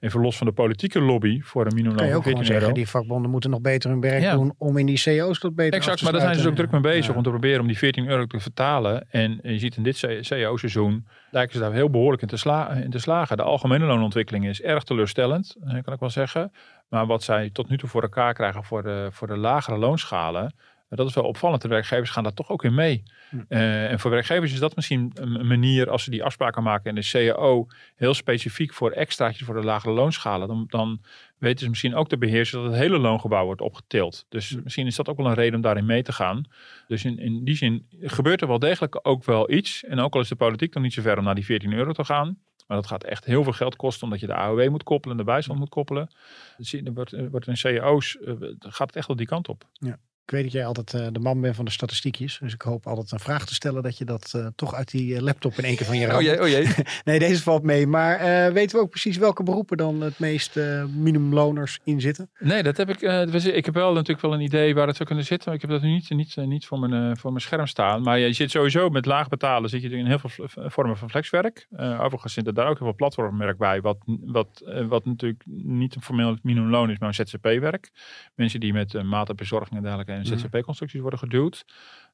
[0.00, 3.50] even los van de politieke lobby voor een minimumloon van 14 zeggen, Die vakbonden moeten
[3.50, 6.34] nog beter hun werk doen om in die cao's tot beter Exact, maar daar zijn
[6.34, 9.06] ze dus ook druk mee bezig om te proberen om die 14 euro te vertalen.
[9.10, 12.90] En je ziet in dit cao-seizoen lijken ze daar heel behoorlijk in te, sla in
[12.90, 13.36] te slagen.
[13.36, 16.52] De algemene loonontwikkeling is erg teleurstellend, eh, kan ik wel zeggen.
[16.88, 20.54] Maar wat zij tot nu toe voor elkaar krijgen voor de, voor de lagere loonschalen
[20.88, 21.62] dat is wel opvallend.
[21.62, 23.02] De werkgevers gaan daar toch ook in mee.
[23.48, 26.94] Uh, en voor werkgevers is dat misschien een manier als ze die afspraken maken in
[26.94, 27.66] de CAO
[27.96, 30.48] heel specifiek voor extraatjes voor de lagere loonschalen.
[30.48, 31.00] Dan, dan
[31.38, 34.26] weten ze misschien ook te beheersen dat het hele loongebouw wordt opgetild.
[34.28, 36.44] Dus misschien is dat ook wel een reden om daarin mee te gaan.
[36.86, 39.84] Dus in, in die zin gebeurt er wel degelijk ook wel iets.
[39.84, 41.92] En ook al is de politiek nog niet zo ver om naar die 14 euro
[41.92, 42.38] te gaan.
[42.66, 45.24] Maar dat gaat echt heel veel geld kosten omdat je de AOW moet koppelen en
[45.24, 46.10] de bijstand moet koppelen.
[46.56, 49.64] Dus wordt, wordt in CAO's uh, gaat het echt wel die kant op.
[49.72, 49.98] Ja.
[50.26, 52.38] Ik weet dat jij altijd uh, de man bent van de statistiekjes.
[52.42, 55.14] Dus ik hoop altijd een vraag te stellen dat je dat uh, toch uit die
[55.14, 56.18] uh, laptop in één keer van je raakt.
[56.18, 56.66] Oh jee, oh jee.
[57.04, 57.86] nee, deze valt mee.
[57.86, 60.56] Maar weten we ook precies welke beroepen dan het meest
[60.96, 62.30] minimumloners in zitten?
[62.38, 63.00] Nee, dat heb ik.
[63.44, 65.48] ik heb wel natuurlijk wel een idee waar het zou kunnen zitten.
[65.48, 68.02] Maar ik heb dat nu niet, niet, niet voor, mijn, voor mijn scherm staan.
[68.02, 69.70] Maar je zit sowieso met laag betalen.
[69.70, 71.66] Zit je in heel veel vormen van flexwerk.
[71.78, 73.80] overigens zit er daar ook heel veel platformwerk bij.
[73.80, 77.90] Wat, wat, wat natuurlijk niet een formeel minimumloon is, maar een ZZP-werk.
[78.34, 80.38] Mensen die met maatbezorging en dergelijke en mhm.
[80.38, 81.64] ZZP-constructies worden geduwd.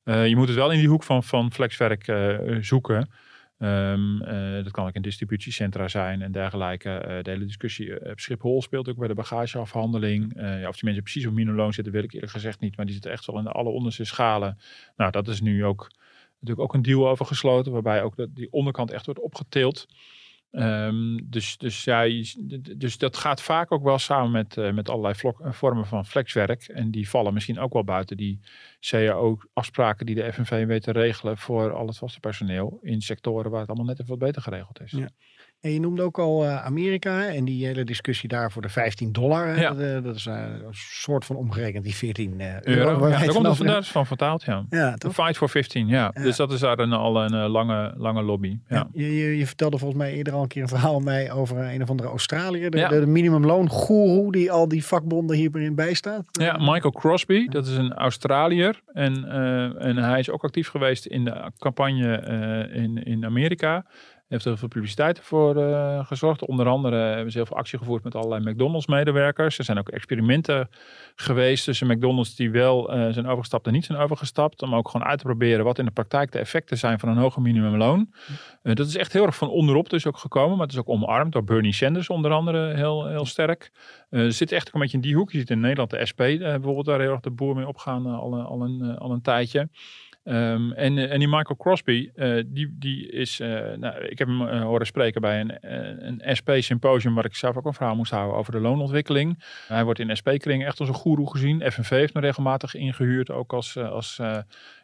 [0.05, 3.11] Uh, je moet het wel in die hoek van, van flexwerk uh, zoeken.
[3.59, 7.21] Um, uh, dat kan ook in distributiecentra zijn en dergelijke.
[7.23, 10.33] de hele discussie op Schiphol speelt ook bij de bagageafhandeling.
[10.37, 12.77] ja, of die mensen precies op minimumloon zitten, wil ik eerlijk gezegd niet.
[12.77, 14.59] Maar die zitten echt wel in de alle onderste schalen.
[14.97, 15.91] Nou, dat is nu ook
[16.41, 19.87] natuurlijk ook een deal over gesloten, waarbij ook dat die onderkant echt wordt opgetild.
[20.55, 22.05] Um, dus, dus, ja,
[22.77, 26.63] dus dat gaat vaak ook wel samen met, uh, met allerlei vlok, vormen van flexwerk.
[26.63, 28.41] En die vallen misschien ook wel buiten die
[28.81, 33.61] CAO-afspraken die de FNV weet te regelen voor al het vaste personeel in sectoren waar
[33.61, 34.91] het allemaal net even wat beter geregeld is.
[34.91, 35.09] Ja.
[35.63, 39.13] En je noemde ook al uh, Amerika en die hele discussie daar voor de 15
[39.13, 39.59] dollar.
[39.59, 39.75] Ja.
[39.75, 42.61] Dat, dat, is uh, een soort van omgerekend die 14 euro.
[42.63, 43.09] euro.
[43.09, 44.65] Ja, daar komt het van vertaald, ja.
[44.71, 44.97] ja?
[45.13, 46.09] Fight for 15, ja.
[46.09, 48.59] Dus dat is daar een, al een lange, lange lobby.
[48.69, 48.89] Ja.
[48.93, 51.83] Je, je, je, vertelde volgens mij eerder al een keer een verhaal mij over een
[51.83, 52.71] of andere Australiër.
[52.71, 53.71] De, de, de minimumloon
[54.31, 56.25] die al die vakbonden hierin bijstaat.
[56.33, 58.81] Ja, Michael Crosby, dat is een Australiër.
[58.93, 59.25] En,
[59.79, 63.85] en hij is ook actief geweest in de campagne in, in Amerika
[64.33, 66.47] heeft er veel publiciteit voor uh, gezorgd.
[66.47, 69.59] Onder andere hebben ze heel veel actie gevoerd met allerlei McDonald's-medewerkers.
[69.59, 70.69] Er zijn ook experimenten
[71.15, 74.63] geweest tussen McDonald's die wel uh, zijn overgestapt en niet zijn overgestapt.
[74.63, 77.17] Om ook gewoon uit te proberen wat in de praktijk de effecten zijn van een
[77.17, 78.13] hoger minimumloon.
[78.63, 80.57] Uh, dat is echt heel erg van onderop dus ook gekomen.
[80.57, 83.71] Maar het is ook omarmd door Bernie Sanders onder andere heel, heel sterk.
[84.11, 85.33] er zit echt ook een beetje in die hoek.
[85.33, 88.41] Je ziet in Nederland de SP bijvoorbeeld daar heel erg de boer mee opgaan al,
[88.41, 89.69] al, een, al een tijdje.
[90.25, 94.41] Um, en, en die Michael Crosby, uh, die, die is, uh, nou, ik heb hem
[94.41, 95.57] horen spreken bij een,
[96.09, 99.45] een SP-symposium waar ik zelf ook een verhaal moest houden over de loonontwikkeling.
[99.69, 101.71] Hij wordt in SP-kringen echt als een goeroe gezien.
[101.73, 104.21] FNV heeft hem regelmatig ingehuurd, ook als, als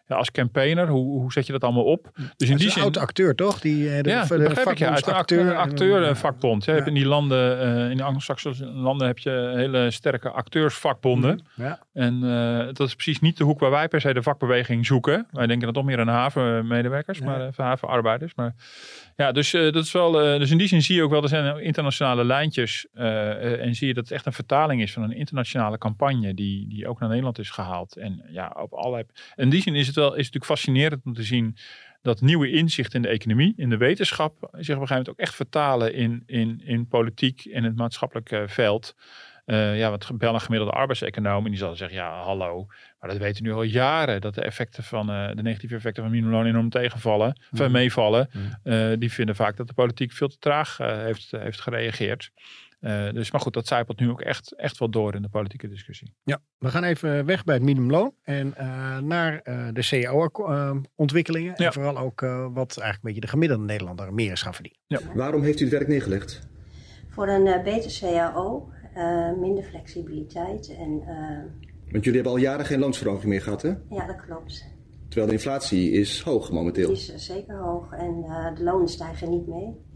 [0.09, 2.11] ja, als campaigner, hoe, hoe zet je dat allemaal op?
[2.37, 2.79] Dus in die zin.
[2.79, 3.61] Een oud acteur, toch?
[3.61, 4.79] Die, de, ja, de, begrijp ik.
[4.79, 6.65] Ja, uit acteur, acteur en vakbond.
[6.65, 11.43] Je hebt in die landen, uh, in de Anglo-Saxische landen, heb je hele sterke acteursvakbonden.
[11.57, 11.79] Mhm, ja.
[11.93, 15.27] En uh, dat is precies niet de hoek waar wij per se de vakbeweging zoeken.
[15.31, 17.25] Wij denken dan toch meer aan havenmedewerkers, ja.
[17.25, 18.35] maar havenarbeiders.
[18.35, 18.55] Maar
[19.19, 20.13] ja, dus dat is wel.
[20.13, 22.87] dus in die zin zie je ook wel, er zijn internationale lijntjes.
[22.93, 26.89] en zie je dat het echt een vertaling is van een internationale campagne die, die
[26.89, 27.97] ook naar Nederland is gehaald.
[27.97, 29.05] En ja, op allerlei.
[29.35, 31.57] In die zin is het wel is natuurlijk fascinerend om te zien
[32.03, 35.19] dat nieuwe inzichten in de economie, in de wetenschap, zich op een gegeven moment ook
[35.19, 38.95] echt vertalen in, in, in politiek en het maatschappelijke veld.
[39.47, 42.67] Ja, wat bel een gemiddelde arbeidseconoom en die zal zeggen, ja, hallo,
[42.99, 46.03] maar dat weten we nu al jaren, dat de effecten van uh, de negatieve effecten
[46.03, 47.59] van minimumloon enorm tegenvallen, mm.
[47.59, 48.31] van meevallen.
[48.33, 48.73] Mm.
[48.73, 52.31] Uh, die vinden vaak dat de politiek veel te traag heeft, heeft gereageerd.
[52.81, 55.69] Uh, dus, maar goed, dat zijpelt nu ook echt, echt wel door in de politieke
[55.69, 56.15] discussie.
[56.25, 61.55] Ja, we gaan even weg bij het minimumloon en uh, naar uh, de CAO-ontwikkelingen.
[61.57, 61.67] Ja.
[61.67, 64.81] En vooral ook wat eigenlijk een beetje de gemiddelde Nederlander meer is gaan verdienen.
[64.87, 65.01] Ja.
[65.15, 66.49] Waarom heeft u het werk neergelegd?
[67.09, 68.73] Voor een beter CAO,
[69.41, 70.77] minder flexibiliteit.
[70.77, 71.03] En,
[71.91, 73.69] Want jullie hebben al jaren geen loonsverhoging meer gehad, hè?
[73.91, 74.65] Ja, dat klopt.
[75.09, 76.89] Terwijl de inflatie is hoog momenteel.
[76.89, 78.23] Die is zeker hoog en
[78.55, 79.87] de lonen stijgen niet mee.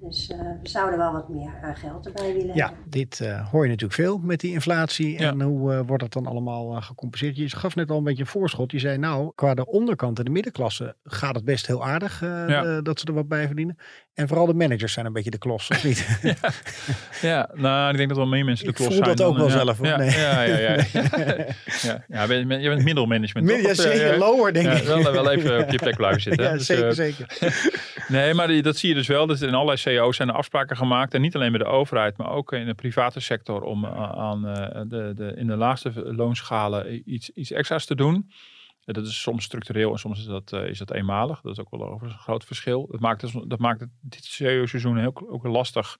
[0.00, 2.90] Dus uh, we zouden wel wat meer uh, geld erbij willen ja, hebben.
[2.90, 5.18] dit uh, hoor je natuurlijk veel met die inflatie.
[5.18, 7.36] En hoe wordt dat dan allemaal gecompenseerd?
[7.36, 8.70] Je gaf net al een beetje een voorschot.
[8.70, 12.80] Je zei nou, qua de onderkant en de middenklasse gaat het best heel aardig ja.
[12.80, 13.76] dat ze er wat bij verdienen.
[14.14, 16.18] En vooral de managers zijn een beetje de klos, of niet?
[16.22, 16.34] ja.
[17.20, 18.98] ja, nou, ik denk dat wel meer mensen de klos zijn.
[18.98, 19.78] Ik voel dat ook wel zelf.
[19.82, 20.10] Ja, nee.
[20.10, 20.76] ja, ja, ja.
[21.82, 22.04] ja.
[22.08, 23.46] ja, je bent middelmanagement.
[23.46, 24.84] Mid ja, zeker, lower denk ik.
[24.84, 26.44] Wel, wel even op je plek blijven zitten.
[26.50, 27.26] Ja, dus, zeker, zeker.
[28.08, 29.26] nee, maar dat zie je dus wel.
[29.26, 31.14] Dus in allerlei CEO's zijn er afspraken gemaakt.
[31.14, 33.62] En niet alleen bij de overheid, maar ook in de private sector.
[33.62, 34.42] Om aan
[34.88, 38.30] de, de, in de laagste loonschalen iets, iets extra's te doen.
[38.84, 41.40] Dat is soms structureel en soms is dat, uh, is dat eenmalig.
[41.40, 42.86] Dat is ook wel overigens een groot verschil.
[42.90, 45.98] Dat maakt, dus, dat maakt het dit seizoen heel ook lastig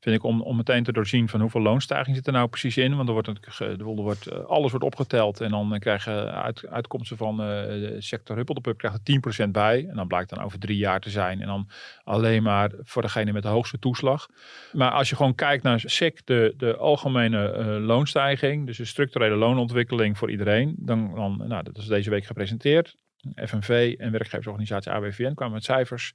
[0.00, 2.96] vind ik, om, om meteen te doorzien van hoeveel loonstijging zit er nou precies in.
[2.96, 7.16] Want er wordt, er wordt, eh, alles wordt opgeteld en dan krijg je uit, uitkomsten
[7.16, 9.86] van uh, sector Huppeldepup krijgt er 10% bij.
[9.88, 11.40] En dan blijkt dan over drie jaar te zijn.
[11.40, 11.68] En dan
[12.04, 14.28] alleen maar voor degene met de hoogste toeslag.
[14.72, 19.36] Maar als je gewoon kijkt naar SEC, de, de algemene uh, loonstijging, dus de structurele
[19.36, 22.96] loonontwikkeling voor iedereen, dan, dan nou, dat is deze week gepresenteerd.
[23.36, 26.14] FNV en werkgeversorganisatie AWVN kwamen met cijfers.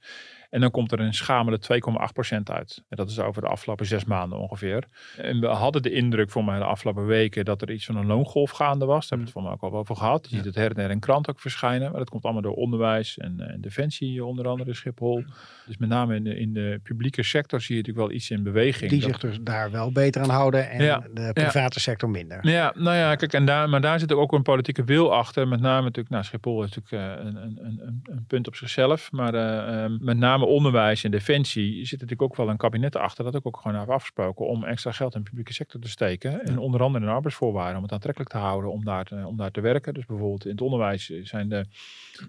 [0.54, 2.82] En dan komt er een schamele 2,8% uit.
[2.88, 4.84] En dat is over de afgelopen zes maanden ongeveer.
[5.16, 8.06] En we hadden de indruk voor mij de afgelopen weken dat er iets van een
[8.06, 9.08] loongolf gaande was.
[9.08, 10.26] Daar hebben we het voor mij ook al over gehad.
[10.30, 11.90] Je ziet het her en her in krant ook verschijnen.
[11.90, 15.24] Maar dat komt allemaal door onderwijs en, en defensie onder andere Schiphol.
[15.66, 18.42] Dus met name in de, in de publieke sector zie je natuurlijk wel iets in
[18.42, 18.90] beweging.
[18.90, 22.48] Die zich dus daar wel beter aan houden en de private sector minder.
[22.48, 25.48] Ja, nou ja, kijk, en daar, maar daar zit ook een politieke wil achter.
[25.48, 29.12] Met name natuurlijk, nou Schiphol is natuurlijk uh, een, een, een, een, punt op zichzelf.
[29.12, 33.34] Maar uh, met name onderwijs en defensie zit natuurlijk ook wel een kabinet achter dat
[33.34, 36.44] ik ook gewoon heb afgesproken om extra geld in de publieke sector te steken.
[36.44, 39.50] En onder andere in arbeidsvoorwaarden om het aantrekkelijk te houden om daar te, om daar
[39.50, 39.94] te werken.
[39.94, 41.64] Dus bijvoorbeeld in het onderwijs zijn de,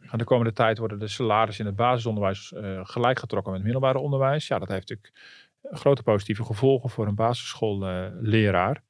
[0.02, 3.72] gaan de komende tijd worden de salarissen in het basisonderwijs uh, gelijk getrokken met het
[3.72, 4.48] middelbare onderwijs.
[4.48, 5.14] Ja, dat heeft natuurlijk
[5.62, 8.84] grote positieve gevolgen voor een basisschoolleraar.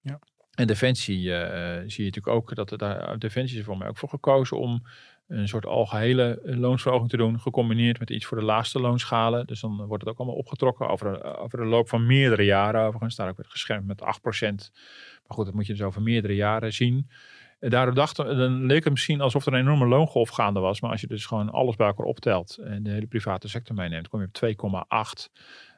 [0.00, 0.18] ja.
[0.54, 1.38] En Defensie uh,
[1.86, 4.82] zie je natuurlijk ook dat er daar Defensie is voor mij ook voor gekozen om
[5.28, 9.46] een soort algehele eh, loonsverhoging te doen, gecombineerd met iets voor de laagste loonschalen.
[9.46, 12.80] Dus dan wordt het ook allemaal opgetrokken over, over de loop van meerdere jaren.
[12.80, 14.04] Overigens, daar ook weer geschermd met 8%.
[15.26, 17.08] Maar goed, dat moet je dus over meerdere jaren zien.
[17.60, 20.80] Daardoor dachten, dan leek het misschien alsof er een enorme loongolf gaande was.
[20.80, 24.08] Maar als je dus gewoon alles bij elkaar optelt en de hele private sector meeneemt,
[24.08, 24.84] kom je op
[25.26, 25.32] 2,8.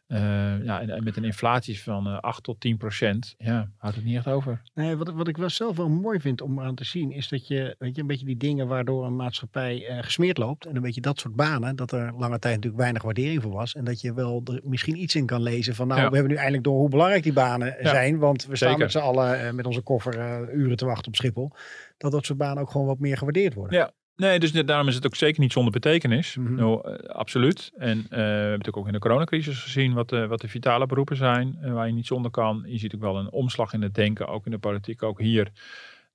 [0.08, 4.04] Uh, ja, en, met een inflatie van uh, 8 tot 10 procent, ja, houdt het
[4.04, 4.62] niet echt over.
[4.74, 7.46] Nee, wat, wat ik wel zelf wel mooi vind om aan te zien, is dat
[7.46, 10.66] je, weet je, een beetje die dingen waardoor een maatschappij uh, gesmeerd loopt.
[10.66, 13.74] En een beetje dat soort banen, dat er lange tijd natuurlijk weinig waardering voor was.
[13.74, 16.36] En dat je wel er misschien iets in kan lezen van, nou, we hebben nu
[16.36, 17.88] eindelijk door hoe belangrijk die banen ja.
[17.88, 18.18] zijn.
[18.18, 21.52] Want we staan met z'n allen eh, met onze koffer uren te wachten op Schiphol.
[21.98, 23.78] Dat dat soort banen ook gewoon wat meer gewaardeerd worden.
[23.78, 26.36] Ja, Nee, dus daarom is het ook zeker niet zonder betekenis.
[26.36, 26.80] Mm -hmm.
[27.06, 27.72] absoluut.
[27.76, 30.86] En uh, we hebben natuurlijk ook in de coronacrisis gezien wat de, wat de vitale
[30.86, 32.64] beroepen zijn, waar je niet zonder kan.
[32.66, 35.50] Je ziet ook wel een omslag in het denken, ook in de politiek, ook hier.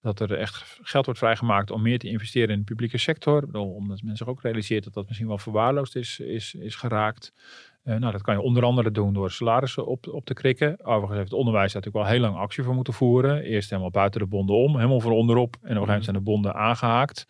[0.02, 3.46] Dat er echt geld wordt vrijgemaakt om meer te investeren in de publieke sector.
[3.46, 7.34] Bedoel, omdat men zich ook realiseert dat dat misschien wel verwaarloosd is, is, is geraakt.
[7.84, 10.80] Uh, nou, dat kan je onder andere doen door salarissen op, op te krikken.
[10.80, 13.44] Overigens heeft het onderwijs natuurlijk wel heel lang actie voor moeten voeren.
[13.44, 15.56] Eerst helemaal buiten de bonden om, helemaal van onderop.
[15.56, 17.26] En op een gegeven moment zijn de bonden aangehaakt.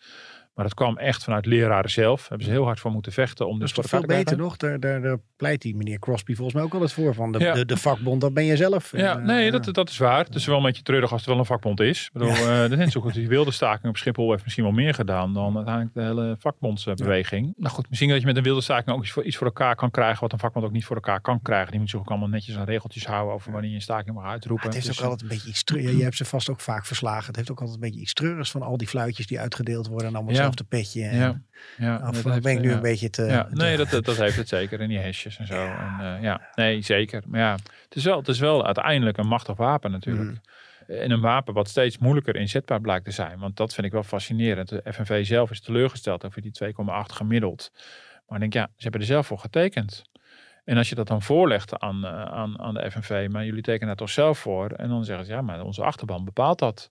[0.54, 2.28] Maar dat kwam echt vanuit leraren zelf.
[2.28, 3.44] Hebben ze heel hard voor moeten vechten.
[3.46, 4.42] Om Dat dus is toch veel beter krijgen.
[4.44, 4.56] nog?
[4.56, 7.14] Daar, daar, daar pleit die meneer Crosby volgens mij ook altijd voor.
[7.14, 7.52] Van de, Ja.
[7.54, 8.96] de, de vakbond, dat ben je zelf.
[8.96, 9.50] Ja, eh, nee, ja.
[9.50, 10.24] dat, dat is waar.
[10.24, 12.04] Het is wel een beetje treurig als het wel een vakbond is.
[12.06, 13.14] Ik bedoel, eh, dat is net zo goed.
[13.14, 17.52] Die wilde staking op Schiphol heeft misschien wel meer gedaan dan uiteindelijk de hele vakbondsbeweging.
[17.56, 19.76] Nou goed, misschien dat je met een wilde staking ook iets voor, iets voor elkaar
[19.76, 21.70] kan krijgen wat een vakbond ook niet voor elkaar kan krijgen.
[21.70, 24.24] Die moet zich ook allemaal netjes aan regeltjes houden over wanneer je een staking mag
[24.24, 24.64] uitroepen.
[24.66, 25.62] het heeft Dus, ook altijd een beetje iets.
[25.98, 27.26] Je hebt ze vast ook vaak verslagen.
[27.26, 30.08] Het heeft ook altijd een beetje iets treurigs van al die fluitjes die uitgedeeld worden.
[30.08, 30.43] En allemaal Ja.
[30.44, 31.04] Hetzelfde petje.
[31.04, 31.40] En Ja,
[31.76, 33.46] ja, af, dat ben ik nu een beetje te...
[33.50, 34.80] Nee, dat, dat, dat heeft het zeker.
[34.80, 35.66] En die hashjes en zo.
[35.66, 37.22] En, eh, ja, nee, zeker.
[37.26, 37.52] Maar ja,
[37.84, 40.30] het is, wel, het is wel uiteindelijk een machtig wapen natuurlijk.
[40.30, 40.40] Mm.
[40.86, 43.38] En een wapen wat steeds moeilijker inzetbaar blijkt te zijn.
[43.38, 44.68] Want dat vind ik wel fascinerend.
[44.68, 46.72] De FNV zelf is teleurgesteld over die 2,8
[47.06, 47.72] gemiddeld.
[48.26, 50.04] Maar ik denk, ja, ze hebben er zelf voor getekend.
[50.64, 53.86] En als je dat dan voorlegt aan, eh, aan, aan de FNV, maar jullie tekenen
[53.86, 54.70] daar toch zelf voor.
[54.70, 56.90] En dan zeggen ze, ja, maar onze achterban bepaalt dat.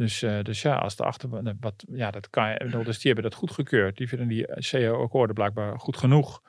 [0.00, 3.12] Dus, eh, dus ja, als de achterban, wat, ja, dat kan je, bedoel, dus die
[3.12, 3.96] hebben dat goedgekeurd.
[3.96, 6.42] Die vinden die CO-akkoorden blijkbaar goed genoeg.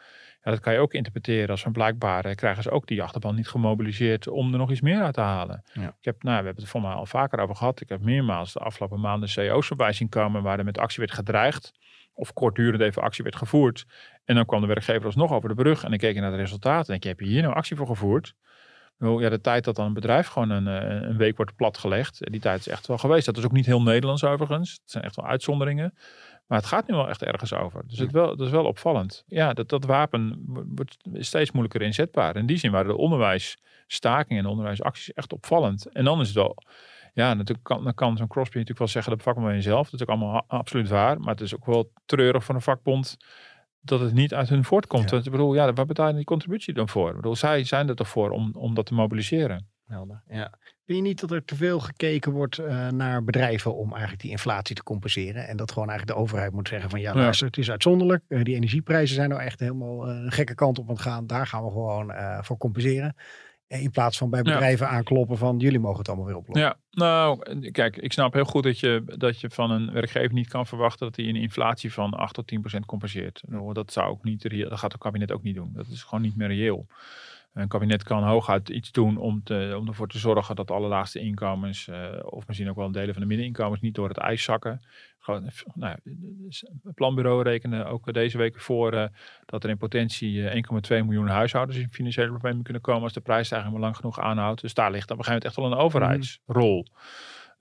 [0.44, 3.36] Ja, dat kan je ook interpreteren als van blijkbaar eh, krijgen ze ook die achterban
[3.36, 5.64] niet gemobiliseerd om er nog iets meer uit te halen.
[5.74, 5.88] Ja.
[5.88, 7.82] Ik heb, nou, we hebben het voor mij al vaker over gehad.
[7.82, 11.14] Ik heb meermaals de afgelopen maanden CO's voorbij zien komen waar er met actie werd
[11.14, 11.72] gedreigd.
[12.14, 13.86] Of kortdurend even actie werd gevoerd.
[14.26, 15.84] En dan kwam de werkgever alsnog over de brug.
[15.84, 16.94] En dan keek je naar de resultaten.
[16.94, 18.36] En denk je, heb je hier nou actie voor gevoerd?
[19.02, 22.32] Ja, de tijd dat dan een bedrijf gewoon een, eh, een week wordt platgelegd.
[22.32, 23.26] Die tijd is echt wel geweest.
[23.26, 24.72] Dat is ook niet heel Nederlands overigens.
[24.72, 25.94] Het zijn echt wel uitzonderingen.
[26.48, 27.84] Maar het gaat nu wel echt ergens over.
[27.88, 29.24] Dus het wel, dat is wel opvallend.
[29.28, 30.44] Ja, dat, dat wapen
[30.76, 32.36] wordt steeds moeilijker inzetbaar.
[32.36, 35.86] In die zin waren de onderwijsstakingen en de onderwijsacties echt opvallend.
[35.86, 36.58] En dan is het wel...
[37.14, 39.90] Ja, natuurlijk kan, dan kan zo'n Crosby natuurlijk wel zeggen, dat vakbond je zelf.
[39.90, 41.20] Dat is ook allemaal absoluut waar.
[41.20, 43.18] Maar het is ook wel treurig van een vakbond
[43.82, 45.10] dat het niet uit hun voortkomt.
[45.10, 47.10] Want ik bedoel, ja, waar betaal je die contributie dan voor?
[47.10, 49.70] Ik bedoel, zij zijn er toch voor om, om dat te mobiliseren.
[49.88, 50.54] Helder, ja.
[50.86, 54.32] Vind je niet dat er te veel gekeken wordt eh, naar bedrijven om eigenlijk die
[54.32, 55.48] inflatie te compenseren?
[55.48, 57.20] En dat gewoon eigenlijk de overheid moet zeggen van ja, Ja.
[57.20, 58.24] luister, het is uitzonderlijk.
[58.28, 61.28] Eh, die energieprijzen zijn nou echt helemaal eh, een gekke kant op aan het gaan.
[61.28, 62.14] Daar gaan we gewoon
[62.44, 63.16] voor compenseren.
[63.72, 64.52] En in plaats van bij Ja.
[64.52, 66.68] bedrijven aankloppen van jullie mogen het allemaal weer oplossen.
[66.68, 70.48] Ja, nou, kijk, ik snap heel goed dat je, dat je van een werkgever niet
[70.48, 73.44] kan verwachten dat hij een inflatie van 8 tot 10 procent compenseert.
[73.74, 75.72] Dat zou ook niet, dat gaat het kabinet ook niet doen.
[75.74, 76.88] Dat is gewoon niet meer reëel.
[77.54, 81.20] Een kabinet kan hooguit iets doen om, te, om ervoor te zorgen dat de allerlaagste
[81.20, 84.82] inkomens, eh, of misschien ook wel delen van de middeninkomens, niet door het ijs zakken.
[85.24, 89.08] Gewoon, eh, nou, dus het planbureau rekenen ook deze week voor eh,
[89.46, 93.22] dat er in potentie eh, 1,2 miljoen huishoudens in financiële problemen kunnen komen als de
[93.22, 94.62] prijsstijging maar lang genoeg aanhoudt.
[94.62, 96.86] Dus daar ligt op een gegeven moment echt wel een overheidsrol.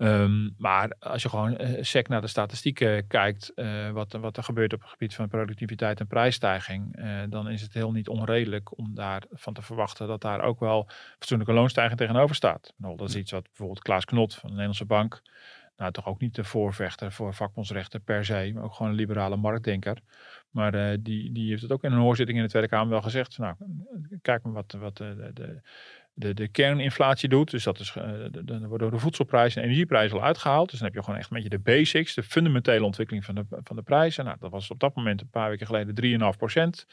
[0.01, 4.43] Ehm, maar als je gewoon eh, sec naar de statistieken kijkt, eh, wat, wat er
[4.43, 8.79] gebeurt op het gebied van productiviteit en prijsstijging, eh, dan is het heel niet onredelijk
[8.79, 12.75] om daarvan te verwachten dat daar ook wel fatsoenlijke loonstijging tegenover staat.
[12.77, 15.23] Nou, dat is iets wat bijvoorbeeld Klaas Knot van de Nederlandse Bank,
[15.77, 19.37] nou toch ook niet de voorvechter voor vakbondsrechten per se, maar ook gewoon een liberale
[19.37, 19.99] marktdenker.
[20.51, 23.03] Maar eh, die, die heeft het ook in een hoorzitting in de Tweede Kamer wel
[23.03, 23.39] gezegd.
[23.39, 23.55] Nou,
[24.23, 25.61] kijk maar wat, wat de, de,
[26.21, 27.51] de, de, kerninflatie doet.
[27.51, 30.71] Dus dat is, eh, de- worden de voedselprijzen en energieprijzen al uitgehaald.
[30.71, 33.45] Dus dan heb je gewoon echt een beetje de basics, de fundamentele ontwikkeling van de,
[33.51, 34.25] van de prijzen.
[34.25, 36.87] Nou, dat was op dat moment een paar weken geleden 3,5 procent.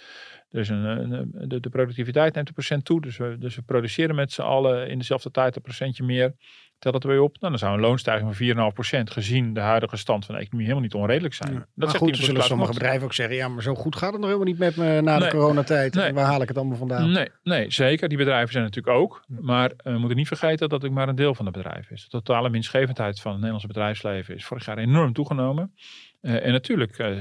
[0.50, 3.02] Dus een- de, de productiviteit neemt een procent toe.
[3.02, 6.34] Dus we, dus we produceren met z'n allen in dezelfde tijd een procentje meer.
[6.80, 7.38] Tel dat er weer op.
[7.40, 10.68] Nou, dan zou een loonstijging van 4,5 procent gezien de huidige stand van de economie
[10.68, 11.54] helemaal niet onredelijk zijn.
[11.54, 11.58] Ja.
[11.58, 14.12] Dat maar zegt goed, iemand zullen sommige bedrijven ook zeggen, ja, maar zo goed gaat
[14.12, 15.94] het nog helemaal niet met me na de coronatijd.
[15.94, 16.06] Nee.
[16.06, 17.12] En waar haal ik het allemaal vandaan?
[17.12, 18.10] Nee, nee, zeker.
[18.10, 19.24] Die bedrijven zijn natuurlijk ook.
[19.28, 22.04] Maar eh, we moeten niet vergeten dat het maar een deel van het bedrijf is.
[22.04, 25.74] De totale winstgevendheid van het Nederlandse bedrijfsleven is vorig jaar enorm toegenomen.
[26.22, 27.18] Eh, en natuurlijk eh,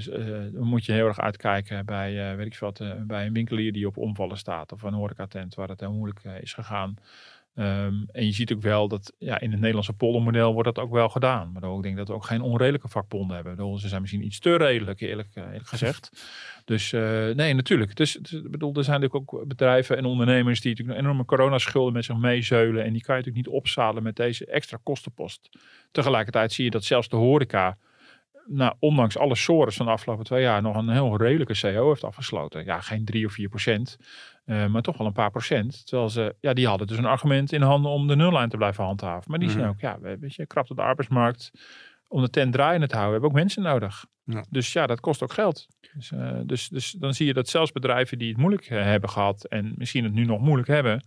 [0.53, 3.97] moet je heel erg uitkijken bij, weet ik veel wat, bij een winkelier die op
[3.97, 4.73] omvallen staat.
[4.73, 6.97] Of een horecatent waar het heel moeilijk is gegaan.
[7.57, 10.93] Ehm, en je ziet ook wel dat ja, in het Nederlandse poldermodel wordt dat ook
[10.93, 11.53] wel gedaan.
[11.53, 13.57] Maar ik denk dat we ook geen onredelijke vakbonden hebben.
[13.57, 16.11] Bedoel, Ze zijn misschien iets te redelijk, eerlijk, eh, eerlijk gezegd.
[16.65, 17.97] Dus eh, nee, natuurlijk.
[17.97, 22.17] Dus, bedoel, er zijn natuurlijk ook bedrijven en ondernemers die natuurlijk enorme coronaschulden met zich
[22.17, 22.85] meezeulen.
[22.85, 25.49] En die kan je natuurlijk niet opzadelen met deze extra kostenpost.
[25.91, 27.79] Tegelijkertijd zie je dat zelfs de horeca,
[28.49, 32.05] nou, ondanks alle sores van de afgelopen twee jaar, nog een heel redelijke CO heeft
[32.05, 32.65] afgesloten.
[32.65, 33.97] Ja, geen 3 of 4 procent,
[34.45, 35.87] eh, maar toch wel een paar procent.
[35.87, 38.85] Terwijl ze, ja, die hadden dus een argument in handen om de nullijn te blijven
[38.85, 39.31] handhaven.
[39.31, 39.59] Maar die Mhm.
[39.59, 41.51] zijn ook, ja, weet je, krapt op de arbeidsmarkt.
[42.09, 44.05] Om de tent draaiende te houden, hebben we ook mensen nodig.
[44.25, 44.45] Ja.
[44.51, 45.67] Dus ja, dat kost ook geld.
[45.95, 49.11] Dus, eh, dus, dus dan zie je dat zelfs bedrijven die het moeilijk eh, hebben
[49.11, 51.05] gehad en misschien het nu nog moeilijk hebben,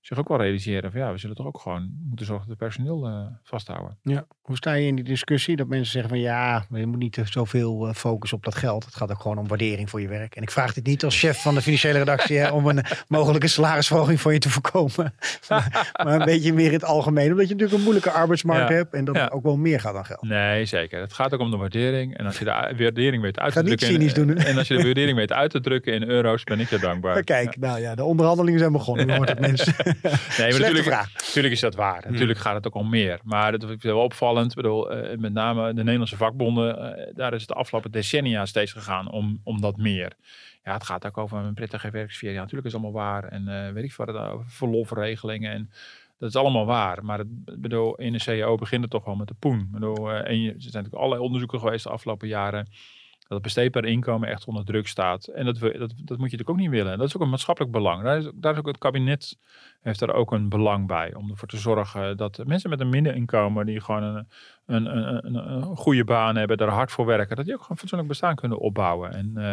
[0.00, 2.64] zich ook wel realiseren van ja, we zullen toch ook gewoon moeten zorgen dat we
[2.64, 3.98] personeel eh, vasthouden.
[4.02, 7.20] Ja, Hoe sta je in die discussie dat mensen zeggen van ja, je moet niet
[7.24, 8.84] zoveel eh, focussen op dat geld.
[8.84, 10.36] Het gaat ook gewoon om waardering voor je werk.
[10.36, 13.48] En ik vraag dit niet als chef van de financiële redactie hè, om een mogelijke
[13.48, 14.94] salarisverhoging voor je te voorkomen.
[15.48, 17.30] maar, maar een beetje meer in het algemeen.
[17.30, 18.74] Omdat je natuurlijk een moeilijke arbeidsmarkt Ja.
[18.74, 19.22] hebt en dat Ja.
[19.24, 20.22] het ook wel meer gaat dan geld.
[20.22, 21.00] Nee, zeker.
[21.00, 22.16] Het gaat ook om de waardering.
[22.16, 23.86] En als je de waardering weet uit te niet drukken.
[23.88, 24.34] cynisch doen, hè?
[24.44, 27.14] en als je de waardering weet uit te drukken in euro's, ben ik je dankbaar.
[27.14, 29.06] Maar kijk, nou ja, de onderhandelingen zijn begonnen.
[29.06, 29.74] Nu wordt het mensen.
[30.38, 32.04] Nee, maar natuurlijk, natuurlijk is dat waar.
[32.10, 33.20] Natuurlijk gaat het ook om meer.
[33.22, 34.50] Maar het is wel opvallend.
[34.50, 38.46] Ik bedoel, eh, met name de Nederlandse vakbonden, eh, daar is het de afgelopen decennia
[38.46, 40.12] steeds gegaan om, om dat meer.
[40.64, 42.32] Ja, het gaat ook over een prettige werksfeer.
[42.32, 43.24] Ja, natuurlijk is het allemaal waar.
[43.24, 45.52] En eh, weet ik wat, over verlofregelingen.
[45.52, 45.70] En
[46.18, 47.04] dat is allemaal waar.
[47.04, 49.68] Maar het, bedoel, in de CEO begint het toch wel met de poen.
[49.72, 52.68] Bedoel, en je, er zijn natuurlijk allerlei onderzoeken geweest de afgelopen jaren.
[53.30, 55.26] Dat het besteedbaar inkomen echt onder druk staat.
[55.26, 56.92] En dat, we, dat, dat moet je natuurlijk ook niet willen.
[56.92, 58.02] En dat is ook een maatschappelijk belang.
[58.02, 59.38] Daar is, daar is ook het kabinet
[59.80, 61.14] heeft daar ook een belang bij.
[61.14, 64.26] Om ervoor te zorgen dat mensen met een middeninkomen die gewoon een,
[64.66, 64.86] een,
[65.26, 68.34] een, een, goede baan hebben, daar hard voor werken, dat die ook gewoon fatsoenlijk bestaan
[68.34, 69.12] kunnen opbouwen.
[69.12, 69.50] En, eh,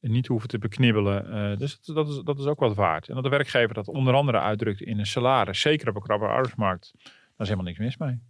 [0.00, 1.32] en niet hoeven te beknibbelen.
[1.32, 3.08] Eh, dus het- dat is, dat is ook wat waard.
[3.08, 6.26] En dat de werkgever dat onder andere uitdrukt in een salaris, zeker op een krabbe
[6.26, 8.20] arbeidsmarkt, daar is helemaal niks mis mee.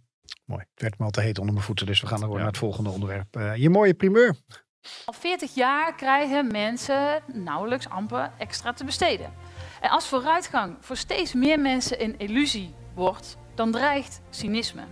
[0.45, 0.63] Mooi.
[0.73, 2.37] Het werd me al te heet onder mijn voeten, dus we gaan door Ja.
[2.37, 3.35] naar het volgende onderwerp.
[3.35, 4.35] Eh, je mooie primeur.
[5.05, 9.33] Al 40 jaar krijgen mensen nauwelijks amper extra te besteden.
[9.81, 14.83] En als vooruitgang voor steeds meer mensen een illusie wordt, dan dreigt cynisme.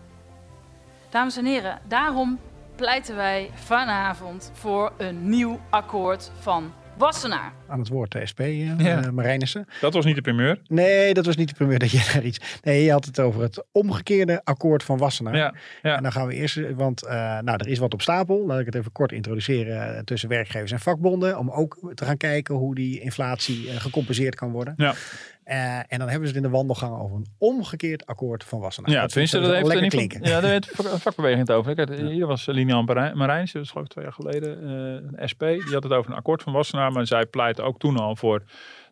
[1.09, 2.39] Dames en heren, daarom
[2.75, 7.53] pleiten wij vanavond voor een nieuw akkoord van Wassenaar.
[7.67, 9.03] Aan het woord de SP, eh Ja.
[9.03, 9.65] eh, Marijnissen.
[9.81, 10.61] Dat was niet de primeur.
[10.67, 12.39] Nee, dat was niet de primeur dat je daar iets...
[12.63, 15.35] Nee, je had het over het omgekeerde akkoord van Wassenaar.
[15.35, 15.95] Ja, ja.
[15.97, 18.45] En dan gaan we eerst, want eh, nou, er is wat op stapel.
[18.45, 21.37] Laat ik het even kort introduceren tussen werkgevers en vakbonden.
[21.37, 24.73] Om ook te gaan kijken hoe die inflatie gecompenseerd kan worden.
[24.77, 24.93] Ja.
[25.49, 28.91] Eh, en dan hebben ze het in de wandelgang over een omgekeerd akkoord van Wassenaar.
[28.91, 30.31] Ja, tenminste, dat heeft lekker in ieder geval- klinken.
[30.35, 31.91] Ja, daar heeft vak- vakbeweging het over.
[32.11, 35.39] Hier was Lilian Marijn- Marijnissen, dat is geloof ik twee jaar geleden, eh, een SP.
[35.39, 38.43] Die had het over een akkoord van Wassenaar, maar zij pleitte ook toen al voor...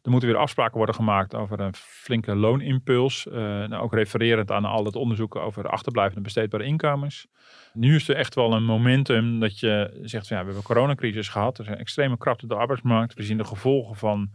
[0.01, 3.27] Er moeten weer afspraken worden gemaakt over een flinke loonimpuls.
[3.27, 7.27] Eh, nou, ook refererend aan al het onderzoek over achterblijvende besteedbare inkomens.
[7.73, 10.75] Nu is er echt wel een momentum dat je zegt, van, ja, we hebben een
[10.75, 11.57] coronacrisis gehad.
[11.57, 13.13] Er is een extreme krapte op de arbeidsmarkt.
[13.13, 14.29] We zien de gevolgen van,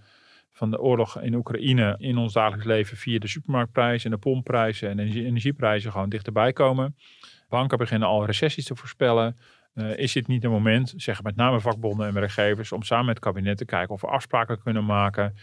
[0.52, 4.90] van de oorlog in Oekraïne in ons dagelijks leven via de supermarktprijzen en de pompprijzen
[4.90, 6.96] en de energie- energieprijzen gewoon dichterbij komen.
[7.48, 9.36] Banken beginnen al recessies te voorspellen.
[9.74, 13.14] Eh, is dit niet een moment, zeggen met name vakbonden en werkgevers, om samen met
[13.14, 15.36] het kabinet te kijken of we afspraken kunnen maken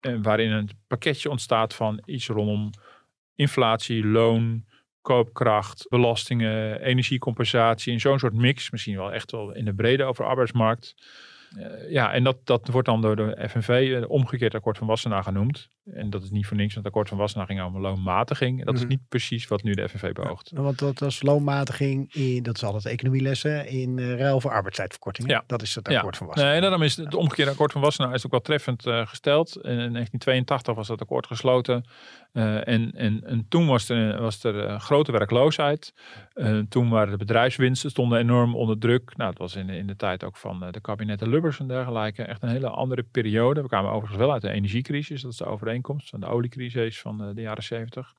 [0.00, 2.70] eh, waarin een pakketje ontstaat van iets rondom
[3.34, 4.64] inflatie, loon,
[5.02, 10.24] koopkracht, belastingen, energiecompensatie, in zo'n soort mix, misschien wel echt wel in de brede over
[10.24, 10.94] arbeidsmarkt.
[11.58, 13.68] Eh, ja, en dat, dat wordt dan door de FNV
[14.02, 15.68] eh, omgekeerd akkoord van Wassenaar genoemd.
[15.94, 18.58] En dat is niet voor niks, want het akkoord van Wassenaar ging over loonmatiging.
[18.58, 18.82] En dat Mhm.
[18.82, 20.50] is niet precies wat nu de FNV beoogt.
[20.54, 25.28] Want dat was loonmatiging, in, dat is altijd economielessen, in eh, ruil voor arbeidstijdverkorting.
[25.28, 25.44] Ja.
[25.46, 26.52] Dat is het akkoord van Wassenaar.
[26.52, 29.56] Nee, daarom is het omgekeerde akkoord van Wassenaar is ook wel treffend gesteld.
[29.56, 31.84] In, in 1982 was dat akkoord gesloten.
[32.32, 35.94] En, en, en toen was er, was er grote werkloosheid.
[36.68, 39.16] Toen waren de bedrijfswinsten stonden enorm onder druk.
[39.16, 42.22] Nou, het was in, in de tijd ook van de kabinetten Lubbers en dergelijke.
[42.22, 43.62] Echt een hele andere periode.
[43.62, 45.22] We kwamen overigens wel uit de energiecrisis.
[45.22, 48.14] Dat is de overeenkomst van de oliecrisis van eh, de jaren 70.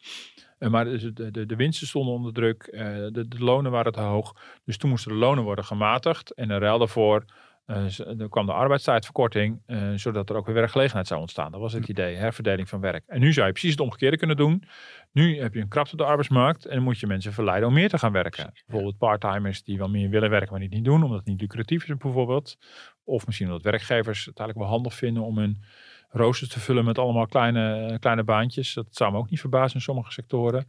[0.58, 2.64] Eh, maar dus de, de, de winsten stonden onder druk.
[2.64, 4.36] eh, de, de lonen waren te hoog.
[4.66, 6.32] Dus toen moesten de lonen worden gematigd.
[6.32, 7.26] En in ruil daarvoor
[7.66, 11.52] eh, z- er kwam de arbeidstijdverkorting, eh, zodat er ook weer werkgelegenheid zou ontstaan.
[11.52, 13.04] Dat was het idee, herverdeling van werk.
[13.08, 14.64] En nu zou je precies het omgekeerde kunnen doen.
[15.12, 17.74] Nu heb je een krapte op de arbeidsmarkt en dan moet je mensen verleiden om
[17.74, 18.54] meer te gaan werken.
[18.66, 21.42] Bijvoorbeeld parttimers die wel meer willen werken, maar die het niet doen, omdat het niet
[21.42, 22.58] lucratief is bijvoorbeeld.
[23.04, 25.64] Of misschien omdat werkgevers het eigenlijk wel handig vinden om hun
[26.10, 28.74] roosters te vullen met allemaal kleine, eh, kleine baantjes.
[28.74, 30.66] Dat zou me ook niet verbazen in sommige sectoren.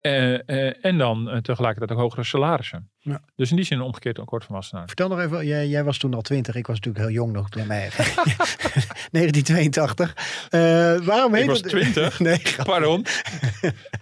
[0.00, 2.90] Eh, eh, en dan eh, tegelijkertijd ook hogere salarissen.
[3.08, 3.20] Ja.
[3.36, 4.86] Dus in die zin een omgekeerd akkoord van Wassenaar.
[4.86, 6.54] Vertel nog even, jij, jij was toen al twintig.
[6.54, 7.50] Ik was natuurlijk heel jong nog.
[7.50, 7.88] toen mij
[9.10, 10.14] 1982.
[10.50, 11.68] Eh, waarom heet Ik was het...
[11.68, 12.20] 20?
[12.20, 12.40] nee.
[12.64, 13.06] Pardon?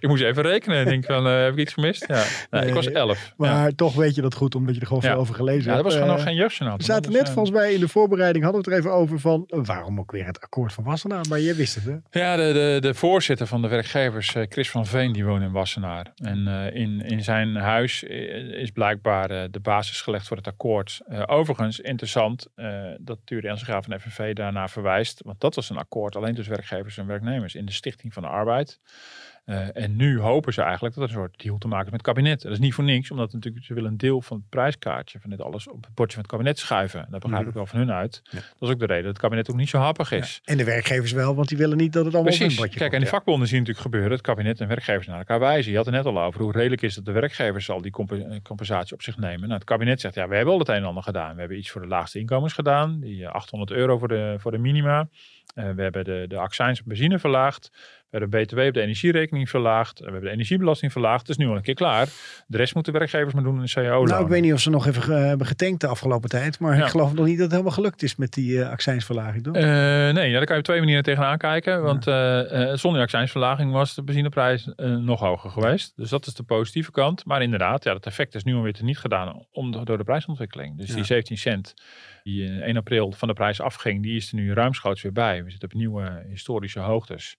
[0.01, 0.81] ik moest even rekenen.
[0.81, 2.05] Ik denk van, eh, heb ik iets gemist?
[2.09, 2.25] Ja.
[2.51, 3.33] Nee, ik was 11.
[3.37, 3.71] Maar ja.
[3.77, 5.11] toch weet je dat goed, omdat je er gewoon Ja.
[5.11, 5.77] veel over gelezen ja, hebt.
[5.77, 6.79] dat was gewoon Eh, nog geen jeugdjournaal.
[6.79, 9.45] We zaten net volgens mij in de voorbereiding, hadden we het er even over van
[9.49, 11.25] eh, waarom ook weer het akkoord van Wassenaar.
[11.29, 11.91] Maar jij wist het hè?
[11.93, 15.43] eh, Ja, de, de, de voorzitter van de werkgevers, eh, Chris van Veen, die woont
[15.43, 16.13] in Wassenaar.
[16.17, 20.47] En eh, in, in zijn huis eh, is blijkbaar eh, de basis gelegd voor het
[20.47, 21.01] akkoord.
[21.09, 25.23] Eh, overigens, interessant eh, dat Ture Ensegraaf van FNV daarna verwijst.
[25.25, 28.29] Want dat was een akkoord alleen tussen werkgevers en werknemers in de Stichting van de
[28.29, 28.81] Arbeid.
[29.47, 32.07] Uh, en nu hopen ze eigenlijk dat er een soort deal te maken is met
[32.07, 32.43] het kabinet.
[32.43, 35.31] Dat is niet voor niks, omdat natuurlijk, ze willen een deel van het prijskaartje van
[35.31, 37.01] dit alles op het bordje van het kabinet schuiven.
[37.01, 37.49] En dat begrijp Mhm.
[37.49, 38.23] ik wel van hun uit.
[38.31, 40.41] Dat is ook de reden dat het kabinet ook niet zo happig is.
[40.45, 42.55] En de werkgevers wel, want die willen niet dat het allemaal op Precies.
[42.57, 44.11] hun bordje Kijk, en die vakbonden zien natuurlijk gebeuren.
[44.11, 45.71] Het kabinet en werkgevers naar elkaar wijzen.
[45.71, 48.13] Je had het net al over hoe redelijk is dat de werkgevers al die comp-
[48.13, 49.41] eh, compensatie op zich nemen.
[49.41, 51.35] Nou, het kabinet zegt, ja, we hebben al het een en ander gedaan.
[51.35, 53.01] We hebben iets voor de laagste inkomens gedaan.
[53.01, 55.09] Die eh, 800 euro voor de, voor de minima.
[55.55, 57.71] Eh, we hebben de, de accijns op benzine verlaagd.
[58.11, 59.99] We hebben de BTW op de energierekening verlaagd.
[59.99, 61.21] We hebben de energiebelasting verlaagd.
[61.21, 62.09] Het is nu al een keer klaar.
[62.47, 64.71] De rest moeten werkcijfers maar doen in de cao Nou, ik weet niet of ze
[64.71, 66.59] nog even ge- hebben getankt de afgelopen tijd.
[66.59, 66.85] Maar Ja.
[66.85, 69.55] ik geloof nog niet dat het helemaal gelukt is met die eh accijnsverlaging, toch?
[69.55, 71.83] Eh, nee, ja, daar kan je op twee manieren tegenaan kijken.
[71.83, 75.93] Want eh, eh, zonder accijnsverlaging was de benzineprijs eh, nog hoger geweest.
[75.97, 77.25] Dus dat is de positieve kant.
[77.25, 80.79] Maar inderdaad, ja, dat effect is nu alweer niet gedaan om, door de prijsontwikkeling.
[80.79, 80.95] Dus Ja.
[80.95, 81.75] die 17 cent
[82.23, 85.45] die eh, 1 april van de prijs afging, die is er nu ruimschoots weer bij.
[85.45, 87.37] We zitten op nieuwe historische hoogtes.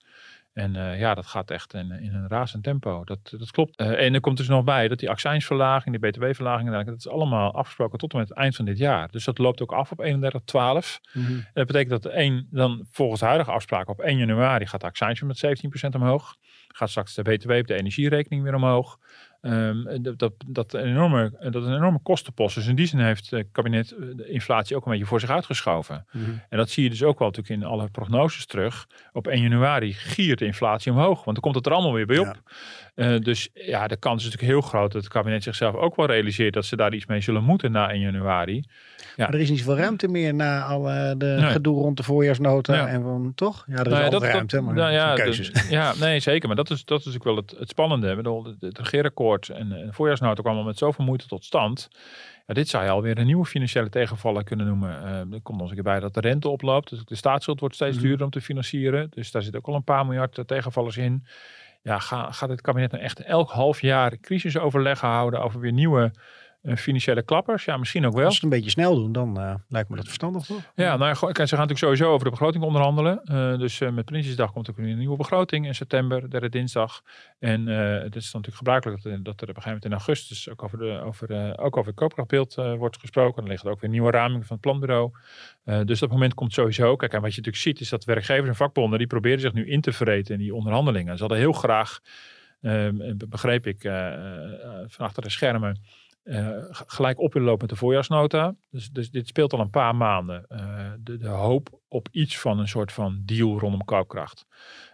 [0.57, 3.03] En eh, ja, dat gaat echt in, in een razend tempo.
[3.03, 3.75] Dat, dat klopt.
[3.75, 7.53] Eh, en er komt dus nog bij dat die accijnsverlaging, die btw-verlaging, dat is allemaal
[7.53, 9.11] afgesproken tot en met het eind van dit jaar.
[9.11, 10.99] Dus dat loopt ook af op 31-12.
[11.13, 11.39] Mhm.
[11.53, 15.19] Dat betekent dat 1, dan volgens de huidige afspraken op 1 januari gaat de accijns
[15.19, 16.35] weer met 17% omhoog.
[16.67, 18.97] Gaat straks de BTW op de energierekening weer omhoog.
[19.41, 22.55] Ehm, dat, dat, dat, een enorme, dat is een enorme kostenpost.
[22.55, 25.29] Dus in die zin heeft het kabinet eh, de inflatie ook een beetje voor zich
[25.29, 26.05] uitgeschoven.
[26.11, 26.29] Mhm.
[26.49, 28.87] En dat zie je dus ook wel natuurlijk in alle prognoses terug.
[29.11, 32.17] Op 1 januari giert de inflatie omhoog, want dan komt het er allemaal weer bij
[32.17, 32.41] op.
[32.97, 36.05] Eh, dus ja, de kans is natuurlijk heel groot dat het kabinet zichzelf ook wel
[36.05, 38.55] realiseert dat ze daar iets mee zullen moeten na 1 januari.
[38.97, 39.25] Ja.
[39.25, 40.81] Maar er is niet zoveel ruimte meer na al
[41.17, 41.39] de Nee.
[41.51, 42.75] gedoe rond de voorjaarsnota.
[42.75, 42.87] Ja.
[42.87, 43.63] En van, toch?
[43.67, 45.51] Ja, er is Nou ja, dat- ruimte, dat- maar nou ja, de- keuzes.
[45.69, 46.47] ja, nee, zeker.
[46.47, 48.09] Maar dat is, dat is natuurlijk wel het, het spannende.
[48.09, 51.89] Ik bedoel, het, het regeerakkoord en de voorjaarsnota kwam al met zoveel moeite tot stand.
[52.47, 55.03] Ja, dit zou je alweer een nieuwe financiële tegenvaller kunnen noemen.
[55.03, 56.89] Eh, er komt eens een keer bij dat de rente oploopt.
[56.89, 58.05] Dus de staatsschuld wordt steeds Mhm.
[58.05, 59.07] duurder om te financieren.
[59.09, 61.25] Dus daar zit ook al een paar miljard tegenvallers in.
[61.81, 66.11] Ja, ga, gaat het kabinet nou echt elk half jaar crisisoverleggen houden over weer nieuwe
[66.75, 67.65] financiële klappers?
[67.65, 68.25] Ja, misschien ook wel.
[68.25, 70.71] Als ze het een beetje snel doen, dan eh, lijkt me dat verstandig, toch?
[70.75, 73.21] Ja, nou kijk, ze gaan natuurlijk sowieso over de begroting onderhandelen.
[73.23, 77.01] Eh, dus eh, met Prinsjesdag komt er ook een nieuwe begroting in september, derde dinsdag.
[77.39, 79.85] En eh, het is dan natuurlijk gebruikelijk dat, er- dat er op een gegeven moment
[79.85, 83.41] in augustus ook over, de, over, eh, ook over het koopkrachtbeeld eh, wordt gesproken.
[83.41, 85.11] Dan ligt er ook weer nieuwe raming van het planbureau.
[85.63, 86.95] Eh, dus dat moment komt sowieso.
[86.95, 89.67] Kijk, en wat je natuurlijk ziet is dat werkgevers en vakbonden, die proberen zich nu
[89.69, 91.13] in te vreten in die onderhandelingen.
[91.13, 91.99] Ze hadden heel graag,
[92.61, 92.87] eh,
[93.27, 95.81] begreep ik, eh, eh, van achter de schermen,
[96.27, 98.55] eh, gelijk op willen lopen met de voorjaarsnota.
[98.69, 100.45] Dus, dus dit speelt al een paar maanden.
[100.47, 104.45] Eh, de, de hoop op iets van een soort van deal rondom koopkracht.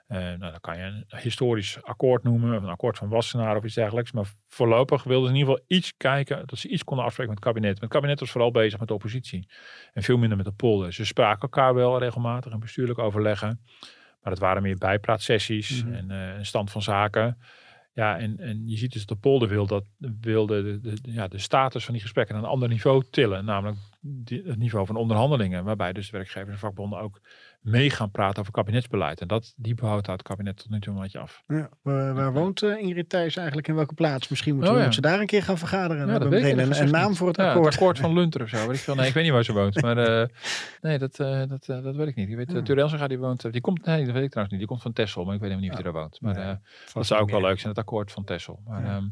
[0.08, 3.64] Eh, nou, dan kan je een historisch akkoord noemen, of een akkoord van Wassenaar of
[3.64, 4.12] iets dergelijks.
[4.12, 7.44] Maar voorlopig wilden ze in ieder geval iets kijken, dat ze iets konden afspreken met
[7.44, 7.80] het kabinet.
[7.80, 9.50] Want het kabinet was vooral bezig met de oppositie
[9.94, 10.94] en veel minder met de polder.
[10.94, 13.60] Ze spraken elkaar wel regelmatig in bestuurlijk overleggen.
[14.22, 15.94] Maar het waren meer bijpraatsessies Mhm.
[15.94, 17.38] en een stand van zaken.
[17.94, 19.86] Ja, en, en je ziet dus dat de polder wil, dat,
[20.22, 23.46] wil de, de, ja, de status van die gesprekken naar een ander niveau tillen.
[23.46, 23.78] Namelijk
[24.28, 25.64] het niveau van onderhandelingen.
[25.64, 27.22] Waarbij dus werkgevers en vakbonden ook
[27.64, 29.22] mee gaan praten over kabinetsbeleid.
[29.22, 31.44] En dat, die behoudt het kabinet tot nu toe een beetje af.
[31.48, 33.68] Ja, waar, waar woont eh, Ingrid Thijs eigenlijk?
[33.68, 34.28] In welke plaats?
[34.28, 35.00] Misschien moeten, Oh, we, ja.
[35.00, 36.06] daar een keer gaan vergaderen.
[36.06, 37.66] Ja, hebben dat we een, naam voor het Ja, akkoord.
[37.66, 38.68] Het akkoord van Lunter of zo.
[38.68, 38.96] Weet ik, veel.
[38.96, 39.82] Nee, ik weet niet waar ze woont.
[39.82, 40.28] Maar eh,
[40.82, 42.30] nee, dat, eh, dat, dat weet ik niet.
[42.30, 42.64] Ik weet, Hmm.
[42.64, 43.52] Turelsinga die woont.
[43.52, 44.60] Die komt, nee, dat weet ik trouwens niet.
[44.60, 46.22] Die komt van Texel, maar ik weet helemaal niet of die daar woont.
[46.22, 46.56] Maar Nee,
[46.94, 48.62] dat zou ook wel leuk zijn, het akkoord van Texel.
[48.66, 48.96] Maar, Ja.
[48.96, 49.04] ehm,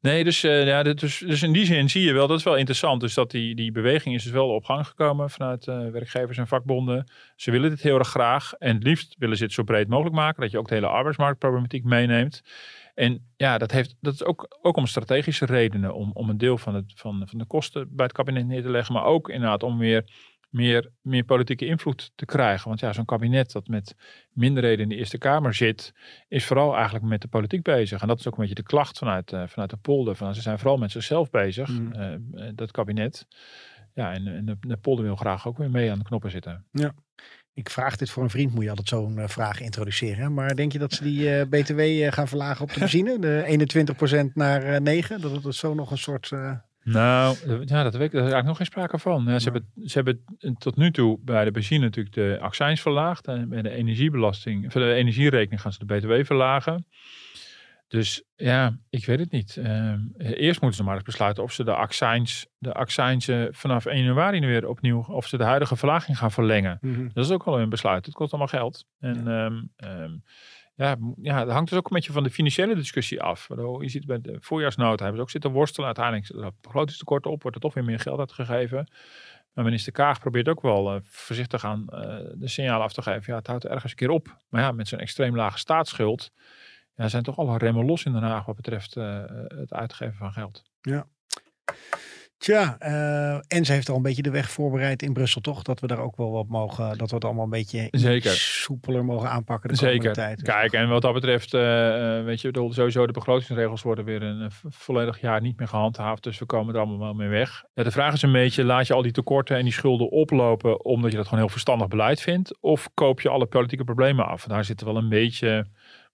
[0.00, 3.00] nee, dus, ja, dus, dus in die zin zie je wel, dat is wel interessant.
[3.00, 7.10] Dus dat die, die beweging is dus wel op gang gekomen vanuit werkgevers en vakbonden.
[7.36, 8.52] Ze willen dit heel erg graag.
[8.52, 10.42] En het liefst willen ze het zo breed mogelijk maken.
[10.42, 12.42] Dat je ook de hele arbeidsmarktproblematiek meeneemt.
[12.94, 15.94] En ja, dat, heeft, dat is ook, ook om strategische redenen.
[15.94, 18.70] Om, om een deel van, het, van, van de kosten bij het kabinet neer te
[18.70, 18.94] leggen.
[18.94, 20.04] Maar ook inderdaad om weer
[20.50, 22.68] meer, meer politieke invloed te krijgen.
[22.68, 23.94] Want ja, zo'n kabinet dat met
[24.32, 25.92] minderheden in de Eerste Kamer zit,
[26.28, 28.00] is vooral eigenlijk met de politiek bezig.
[28.02, 30.14] En dat is ook een beetje de klacht vanuit, eh, vanuit de polder.
[30.14, 31.92] Van, ze zijn vooral met zichzelf bezig, Mhm.
[31.92, 32.20] eh, eh,
[32.54, 33.26] dat kabinet.
[33.94, 36.64] Ja, en, en de, de polder wil graag ook weer mee aan de knoppen zitten.
[37.54, 40.34] Ik vraag dit voor een vriend, moet je altijd zo'n eh, vraag introduceren.
[40.34, 43.18] Maar denk je dat ze die eh, BTW eh, gaan verlagen op de benzine?
[43.18, 45.20] De 21% naar eh 9?
[45.20, 46.32] Dat het zo nog een soort...
[46.82, 47.36] Nou,
[47.66, 48.12] ja, dat weet ik.
[48.12, 49.24] Daar is eigenlijk nog geen sprake van.
[49.26, 50.24] Ja, ze, hebben, ze hebben
[50.58, 53.26] tot nu toe bij de benzine natuurlijk de accijns verlaagd.
[53.26, 56.86] En bij de energiebelasting, voor de energierekening gaan ze de BTW verlagen.
[57.90, 59.56] Dus ja, ik weet het niet.
[59.56, 64.02] Ehm, eerst moeten ze maar eens besluiten of ze de accijns, de accijnsen vanaf 1
[64.04, 66.78] januari nu weer opnieuw, of ze de huidige verlaging gaan verlengen.
[67.12, 68.06] Dat is ook wel een besluit.
[68.06, 68.84] Het kost allemaal geld.
[68.98, 69.24] En
[70.74, 73.48] ja, m- ja, dat hangt dus ook een beetje van de financiële discussie af.
[73.80, 75.86] Je ziet bij de voorjaarsnota hebben ze ook zitten worstelen.
[75.96, 78.90] Uiteindelijk begrotingstekort op, wordt er toch weer meer geld uitgegeven.
[79.52, 82.00] Maar minister Kaag probeert ook wel eh, voorzichtig aan eh,
[82.34, 83.22] de signalen af te geven.
[83.26, 84.36] Ja, het houdt ergens een keer op.
[84.48, 86.30] Maar ja, met zo'n extreem lage staatsschuld.
[87.00, 90.32] Ja, zijn toch alle remmen los in Den Haag wat betreft uh, het uitgeven van
[90.32, 90.62] geld.
[90.80, 91.06] Ja.
[92.38, 95.62] Tja, uh, en ze heeft al een beetje de weg voorbereid in Brussel, toch?
[95.62, 98.30] Dat we daar ook wel wat mogen, dat we het allemaal een beetje Zeker.
[98.30, 100.12] soepeler mogen aanpakken de Zeker.
[100.12, 100.42] tijd.
[100.42, 101.60] Kijk, en wat dat betreft, uh,
[102.24, 106.22] weet je, sowieso de begrotingsregels worden weer een volledig jaar niet meer gehandhaafd.
[106.22, 107.64] Dus we komen er allemaal wel mee weg.
[107.74, 111.10] De vraag is een beetje, laat je al die tekorten en die schulden oplopen omdat
[111.10, 112.60] je dat gewoon heel verstandig beleid vindt?
[112.60, 114.44] Of koop je alle politieke problemen af?
[114.44, 115.66] Daar zit wel een beetje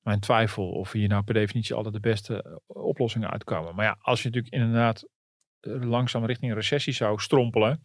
[0.06, 3.74] mijn twijfel of hier nou per definitie altijd de beste oplossingen uitkomen.
[3.74, 5.06] Maar ja, als je natuurlijk inderdaad
[5.60, 7.80] langzaam richting een recessie zou strompelen.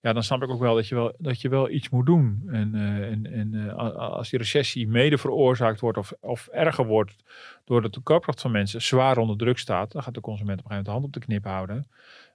[0.00, 2.42] Ja, dan snap ik ook wel dat je wel, dat je wel iets moet doen.
[2.46, 7.16] En, uh, en, en als die recessie mede veroorzaakt wordt of, of erger wordt
[7.64, 10.70] doordat de koopkracht van mensen zwaar onder druk staat, dan gaat de consument op een
[10.70, 11.90] gegeven moment de hand op de knip houden.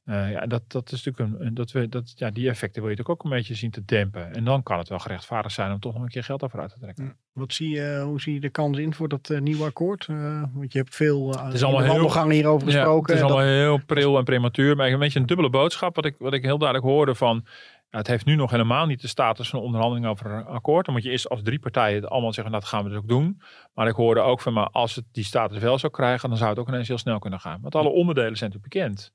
[0.06, 2.98] Uh, ja, dat, dat is natuurlijk een, dat we, dat, ja, die effecten wil je
[2.98, 4.34] natuurlijk ook een beetje zien te dempen.
[4.34, 6.72] En dan kan het wel gerechtvaardigd zijn om toch nog een keer geld over uit
[6.72, 7.18] te trekken.
[7.34, 10.08] Wat zie je, hoe zie je de kans in voor dat uh, nieuwe akkoord?
[10.08, 13.16] Uh, want je hebt veel uh, het is allemaal heel, hierover gesproken.
[13.16, 14.76] Ja, het is allemaal heel pril en prematuur.
[14.76, 15.96] Maar een beetje een dubbele boodschap.
[15.96, 17.46] Wat ik, wat ik heel duidelijk hoorde van...
[17.90, 20.86] Ja, het heeft nu nog helemaal niet de status van onderhandeling over een akkoord.
[20.86, 22.98] Dan moet je eerst als drie partijen het allemaal zeggen, nou, dat gaan we dus
[22.98, 23.42] ook doen.
[23.74, 26.50] Maar ik hoorde ook van, maar als het die status wel zou krijgen, dan zou
[26.50, 27.62] het ook ineens heel snel kunnen gaan.
[27.62, 29.12] Want alle onderdelen zijn natuurlijk bekend.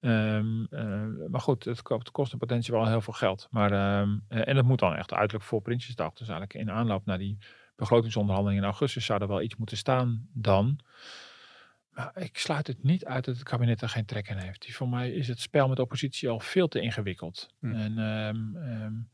[0.00, 3.48] Um, uh, maar goed, het, het kost in potentie wel heel veel geld.
[3.50, 6.12] Maar, um, en het moet dan echt uiterlijk voor Prinsjesdag.
[6.12, 7.38] Dus eigenlijk in aanloop naar die
[7.76, 10.78] begrotingsonderhandelingen in augustus zou er wel iets moeten staan dan.
[11.90, 14.74] Maar ik sluit het niet uit dat het kabinet er geen trek in heeft.
[14.74, 17.48] Voor mij is het spel met de oppositie al veel te ingewikkeld.
[17.60, 17.74] Hm.
[17.74, 19.08] En um,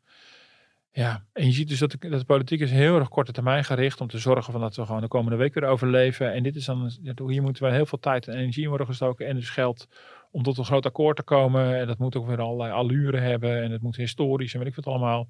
[0.90, 3.64] ja, en je ziet dus dat de, dat de politiek is heel erg korte termijn
[3.64, 6.32] gericht om te zorgen van dat we gewoon de komende week weer overleven.
[6.32, 6.90] En dit is dan,
[7.26, 9.88] hier moeten we heel veel tijd en energie in worden gestoken en dus geld
[10.34, 11.78] om tot een groot akkoord te komen.
[11.78, 14.74] En dat moet ook weer allerlei allure hebben en het moet historisch en weet ik
[14.74, 15.28] wat allemaal.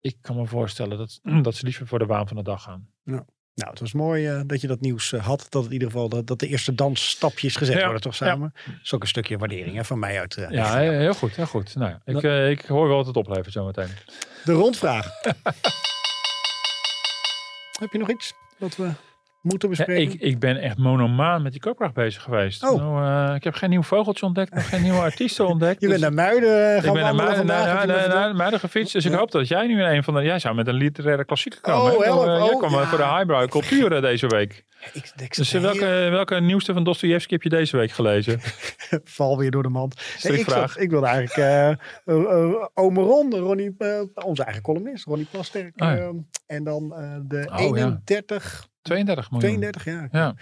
[0.00, 2.88] Ik kan me voorstellen dat, dat ze liever voor de waan van de dag gaan.
[3.02, 3.24] Ja.
[3.54, 5.46] Nou, het was mooi uh, dat je dat nieuws uh, had.
[5.48, 8.52] Dat in ieder geval dat, dat de eerste dansstapjes gezet ja, worden, toch samen?
[8.54, 8.72] Ja.
[8.72, 10.36] Dat is ook een stukje waardering hè, van mij uit.
[10.36, 11.36] Uh, ja, heel, heel goed.
[11.36, 11.74] Heel goed.
[11.74, 12.48] Nou, ik, dat...
[12.48, 13.90] ik hoor wel wat het oplevert zometeen.
[14.44, 15.06] De rondvraag.
[17.80, 18.90] Heb je nog iets dat we
[19.48, 20.02] moeten bespreken?
[20.02, 22.62] Ja, ik, ik ben echt monomaan met die koopkracht bezig geweest.
[22.62, 22.76] Oh.
[22.76, 25.80] Nou, uh, ik heb geen nieuw vogeltje ontdekt, nog geen nieuwe artiesten ontdekt.
[25.80, 28.92] Je bent naar Muiden gaan Ik ben naar Muiden, naar, naar, naar, Muiden gefietst.
[28.92, 30.22] Dus ik hoop dat jij nu een van de...
[30.22, 31.96] Jij zou met een literaire klassieker komen.
[31.96, 32.24] Oh, help.
[32.24, 32.86] Jij oh, kwam ja.
[32.86, 34.66] voor de highbrow cultuur deze week.
[34.92, 38.40] Ik, ik dus welke, welke nieuwste van Dostoevsky heb je deze week gelezen?
[39.04, 40.00] Val weer door de mand.
[40.22, 41.36] Nee, ik, zat, ik wilde eigenlijk
[42.06, 43.76] uh, uh, uh, Ome Ron, Ronnie,
[44.14, 45.72] onze eigen columnist, Ronnie Plasterk.
[45.76, 46.12] Oh, ja.
[46.46, 46.88] en dan
[47.28, 48.68] de oh, 31...
[48.88, 48.94] Ja.
[48.94, 49.60] 32 miljoen.
[49.60, 50.08] 32, ja.
[50.10, 50.34] Ja,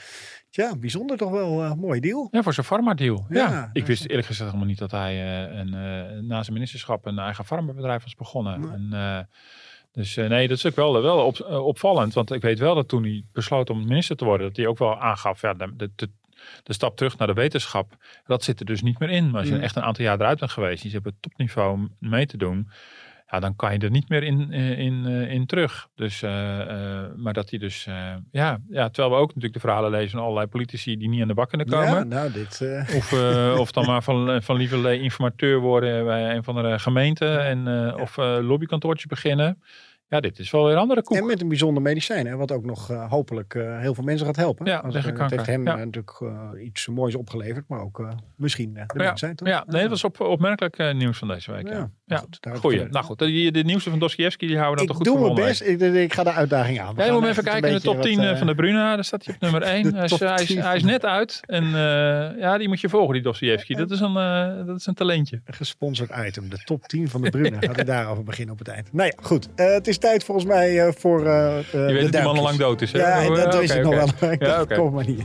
[0.50, 2.28] ja bijzonder toch wel een mooi deal.
[2.30, 3.26] Ja, voor zijn farma-deal.
[3.28, 6.52] Ja, Ja, ik wist eerlijk gezegd helemaal niet dat hij uh, een, uh, na zijn
[6.52, 8.60] ministerschap een eigen farmabedrijf was begonnen.
[8.60, 8.70] Nee.
[8.70, 9.18] En, uh,
[9.92, 12.14] dus nee, dat is ook wel, wel op, opvallend.
[12.14, 14.78] Want ik weet wel dat toen hij besloot om minister te worden, dat hij ook
[14.78, 15.90] wel aangaf, ja, de,
[16.62, 19.30] de, stap terug naar de wetenschap, dat zit er dus niet meer in.
[19.30, 22.26] Maar als je echt een aantal jaar eruit bent geweest, je hebt het topniveau mee
[22.26, 22.70] te doen,
[23.30, 25.88] ja, dan kan je er niet meer in, in, in, in terug.
[25.94, 29.60] Dus, uh, uh, maar dat hij dus, uh, ja, ja, terwijl we ook natuurlijk de
[29.60, 31.94] verhalen lezen van allerlei politici die niet aan de bak kunnen komen.
[31.94, 32.60] Ja, nou, dit...
[32.96, 33.12] Of,
[33.58, 38.16] of dan maar van, van lieverlee informateur worden bij een van de gemeenten en of
[38.16, 39.62] lobbykantoortjes beginnen.
[40.08, 41.16] Ja, dit is wel weer een andere koek.
[41.16, 44.26] En met een bijzonder medicijn, hè, wat ook nog uh, hopelijk uh, heel veel mensen
[44.26, 44.66] gaat helpen.
[44.66, 45.76] Ja, Als, uh, het heeft hem ja.
[45.76, 46.20] natuurlijk
[46.64, 49.36] iets moois opgeleverd, maar ook misschien de ja, mensheid.
[49.36, 49.48] Toch?
[49.48, 51.68] Ja, nee, dat was op, opmerkelijk nieuws van deze week.
[51.68, 52.16] Ja, ja.
[52.16, 52.84] Goed, Goeie.
[52.88, 55.34] Nou goed, de, de nieuwste van Dostoevsky die houden we dan ik toch goed doe
[55.34, 55.62] mijn best.
[55.62, 56.94] Ik, ik, ga de uitdaging aan.
[56.94, 58.94] We ja, moet even kijken in de top 10 wat, van de Bruna.
[58.94, 59.94] Daar staat hij op nummer 1.
[59.94, 61.40] Hij is, hij, is, hij is, net uit.
[61.46, 61.64] En
[62.38, 63.74] ja, die moet je volgen, die Dostoevsky.
[63.74, 64.14] Dat, is een,
[64.66, 65.40] dat is een talentje.
[65.44, 66.50] Een gesponsord item.
[66.50, 67.58] De top 10 van de Bruna.
[67.66, 68.92] Gaat ik daarover beginnen op het eind.
[68.92, 69.48] Nou ja, goed.
[69.54, 72.56] het is tijd volgens mij voor voor uh, Je weet dat die man al lang
[72.56, 72.98] dood is, hè?
[72.98, 74.00] Ja, en dat is het okay.
[74.00, 74.30] nog wel.
[74.30, 74.78] Ik ja, okay.
[74.78, 75.24] kom maar niet.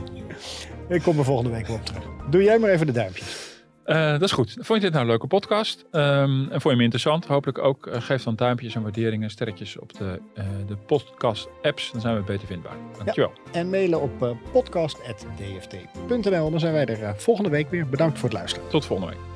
[0.88, 2.02] Ik kom er volgende week wel op terug.
[2.30, 3.50] Doe jij maar even de duimpjes.
[3.86, 4.56] Uh, dat is goed.
[4.60, 5.84] Vond je dit nou een leuke podcast?
[5.90, 7.26] Um, en vond je hem interessant?
[7.26, 7.86] Hopelijk ook.
[7.86, 11.90] Uh, geef dan duimpjes en waarderingen, sterretjes op de, uh, de podcast apps.
[11.92, 12.76] Dan zijn we beter vindbaar.
[12.96, 13.32] Dankjewel.
[13.44, 16.50] Ja, en mailen op podcast.dft.nl.
[16.50, 17.88] Dan zijn wij er volgende week weer.
[17.88, 18.68] Bedankt voor het luisteren.
[18.68, 19.31] Tot volgende week.